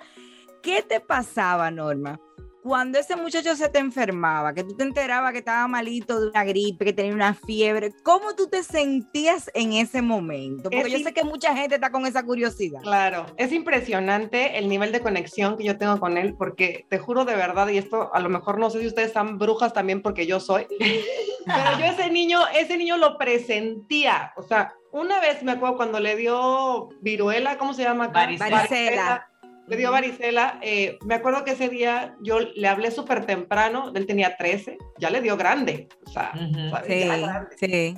[0.63, 2.19] ¿Qué te pasaba, Norma?
[2.65, 6.45] Cuando ese muchacho se te enfermaba, que tú te enterabas que estaba malito de una
[6.45, 10.71] gripe, que tenía una fiebre, ¿cómo tú te sentías en ese momento?
[10.71, 12.81] Porque Es yo sé que mucha gente está con esa curiosidad.
[12.81, 17.27] Claro, es impresionante el nivel de conexión que yo tengo con él, porque te juro
[17.27, 20.27] de verdad, y esto a lo mejor no sé si ustedes están brujas también porque
[20.27, 20.67] yo soy,
[21.45, 26.01] pero yo ese niño, ese niño lo presentía, o sea, una vez me acuerdo cuando
[26.01, 28.09] le dio viruela, ¿cómo se llama?
[28.09, 28.57] Varicela.
[28.57, 29.31] Varicela.
[29.67, 34.07] Le dio varicela, eh, me acuerdo que ese día yo le hablé súper temprano, él
[34.07, 36.69] tenía 13, ya le dio grande, o sea, Ujú.
[36.69, 36.87] ¿sabes?
[36.87, 37.57] Sí, Ya grande.
[37.59, 37.95] sí.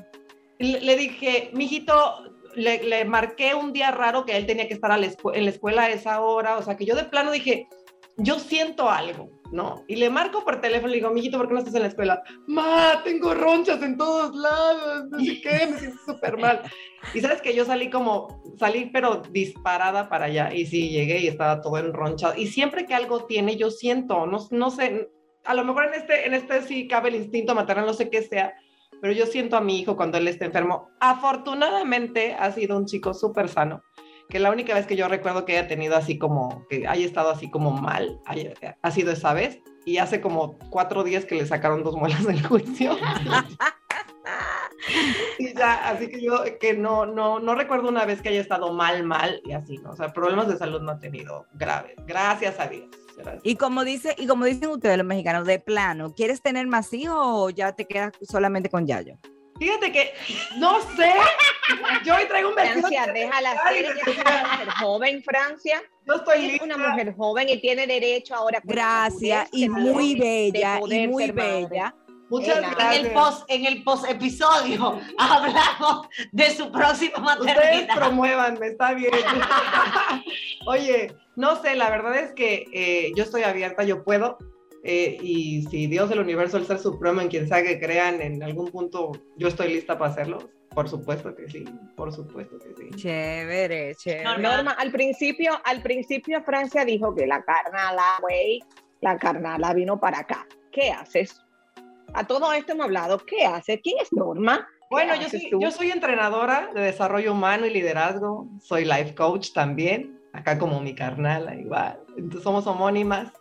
[0.59, 4.93] le, le dije, mijito, le, le marqué un día raro que él tenía que estar
[4.93, 7.67] a la en la escuela a esa hora, o sea, que yo de plano dije,
[8.17, 9.85] yo siento algo, ¿no?
[9.89, 11.89] Y le marco por teléfono y le digo, mijito, ¿por qué no estás en la
[11.89, 12.23] escuela?
[12.47, 16.63] Ma, tengo ronchas en todos lados, no sé qué, me siento súper mal.
[17.15, 21.29] Y sabes que yo salí como, salí pero disparada para allá, y sí, llegué y
[21.29, 22.35] estaba todo enronchado.
[22.37, 25.11] Y siempre que algo tiene, yo siento, no, no sé,
[25.45, 28.23] a lo mejor en este, en este sí cabe el instinto maternal, no sé qué
[28.23, 28.55] sea,
[29.01, 30.89] pero yo siento a mi hijo cuando él está enfermo.
[31.01, 33.83] Afortunadamente ha sido un chico súper sano,
[34.29, 37.31] que la única vez que yo recuerdo que haya tenido así como, que haya estado
[37.31, 39.61] así como mal, haya- ha sido esa vez.
[39.85, 42.97] Y hace como cuatro días que le sacaron dos muelas del juicio.
[45.39, 48.73] y ya, así que yo que no, no, no recuerdo una vez que haya estado
[48.73, 49.91] mal, mal y así, ¿no?
[49.91, 51.95] O sea, problemas de salud no ha tenido graves.
[52.07, 52.87] Gracias a Dios.
[53.17, 53.41] Gracias.
[53.45, 57.17] Y como dice, y como dicen ustedes los mexicanos, de plano, ¿quieres tener más hijos
[57.19, 59.19] o ya te quedas solamente con Yayo?
[59.59, 60.13] Fíjate que,
[60.57, 61.13] no sé,
[62.05, 62.89] yo hoy traigo un vestido.
[62.89, 65.83] Francia, déjala ser, ella es una mujer joven, Francia.
[66.07, 66.65] Yo estoy Es lista.
[66.65, 68.61] una mujer joven y tiene derecho ahora.
[68.65, 71.67] Gracias, y muy bella, y muy madre.
[71.69, 71.95] bella.
[72.29, 72.71] Muchas Ella.
[72.71, 72.97] gracias.
[72.99, 77.95] En el post, en el post episodio hablamos de su próxima Ustedes maternidad.
[77.95, 79.13] promuévanme, está bien.
[80.67, 84.39] Oye, no sé, la verdad es que eh, yo estoy abierta, yo puedo.
[84.89, 88.41] Eh, y si Dios, el universo, el ser supremo, en quien sea que crean, en
[88.41, 90.39] algún punto yo estoy lista para hacerlo.
[90.77, 91.65] Por supuesto que sí,
[91.97, 92.91] por supuesto que sí.
[92.95, 94.39] Chévere, chévere.
[94.39, 98.63] Norma, al principio, al principio Francia dijo que la carnala, güey,
[99.01, 100.47] la carnala vino para acá.
[100.71, 101.43] ¿Qué haces?
[102.15, 103.19] A todo esto hemos hablado.
[103.19, 103.81] ¿Qué haces?
[103.83, 104.69] ¿Quién es Norma?
[104.69, 109.53] ¿Qué Bueno, yo soy, yo soy entrenadora de desarrollo humano y liderazgo, soy life coach
[109.53, 113.33] también, acá como mi carnala igual, entonces somos homónimas.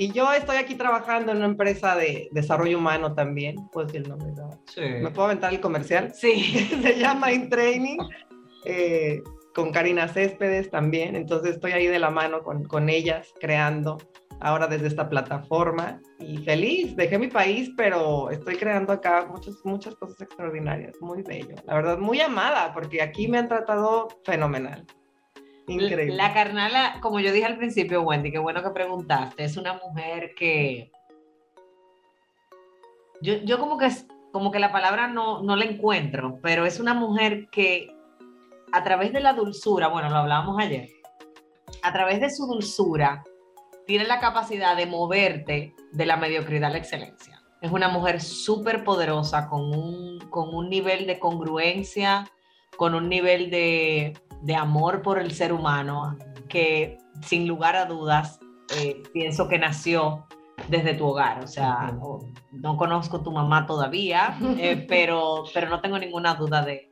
[0.00, 4.30] Y yo estoy aquí trabajando en una empresa de desarrollo humano también, pues el nombre,
[4.30, 4.48] ¿no?
[4.76, 6.14] ¿Me puedo aventar el comercial?
[6.14, 6.68] Sí.
[6.82, 7.98] Se llama In Training,
[8.64, 9.20] eh,
[9.56, 13.98] con Karina Céspedes también, entonces estoy ahí de la mano con, con ellas, creando
[14.40, 19.96] ahora desde esta plataforma y feliz, dejé mi país, pero estoy creando acá muchas, muchas
[19.96, 24.86] cosas extraordinarias, muy bello, la verdad, muy amada, porque aquí me han tratado fenomenal.
[25.68, 30.34] La carnala, como yo dije al principio, Wendy, qué bueno que preguntaste, es una mujer
[30.34, 30.90] que...
[33.20, 33.90] Yo, yo como que
[34.32, 37.94] como que la palabra no, no la encuentro, pero es una mujer que
[38.72, 40.88] a través de la dulzura, bueno, lo hablábamos ayer,
[41.82, 43.24] a través de su dulzura,
[43.86, 47.42] tiene la capacidad de moverte de la mediocridad a la excelencia.
[47.60, 52.30] Es una mujer súper poderosa, con un, con un nivel de congruencia,
[52.78, 56.16] con un nivel de, de amor por el ser humano,
[56.48, 58.38] que sin lugar a dudas
[58.78, 60.26] eh, pienso que nació
[60.68, 61.42] desde tu hogar.
[61.42, 62.20] O sea, no,
[62.52, 66.88] no conozco tu mamá todavía, eh, pero, pero no tengo ninguna duda de,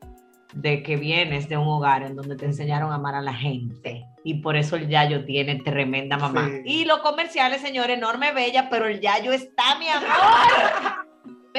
[0.55, 4.09] de que vienes de un hogar en donde te enseñaron a amar a la gente.
[4.24, 6.49] Y por eso el Yayo tiene tremenda mamá.
[6.49, 6.62] Sí.
[6.64, 11.05] Y los comerciales, señor, enorme, bella, pero el Yayo está, mi amor.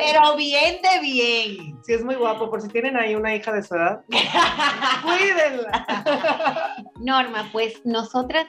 [0.06, 1.80] Pero bien de bien.
[1.84, 4.02] Sí, es muy guapo, por si tienen ahí una hija de su edad,
[5.04, 6.76] cuídenla.
[7.00, 8.46] Norma, pues nosotras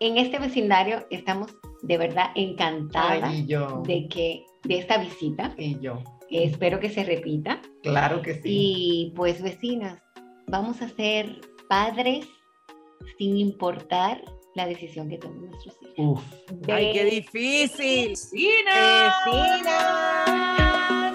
[0.00, 5.54] en este vecindario estamos de verdad encantadas Ay, yo, de que de esta visita.
[5.56, 7.60] y yo, Espero que se repita.
[7.82, 8.40] claro que sí.
[8.44, 10.02] Y pues vecinas,
[10.48, 12.26] vamos a ser padres
[13.18, 14.20] sin importar
[14.56, 15.94] la decisión que tomen nuestros hijos.
[15.98, 16.22] Uf.
[16.68, 18.10] Ay, qué difícil.
[18.10, 19.14] ¡Vecina!
[19.26, 21.05] Vecinas.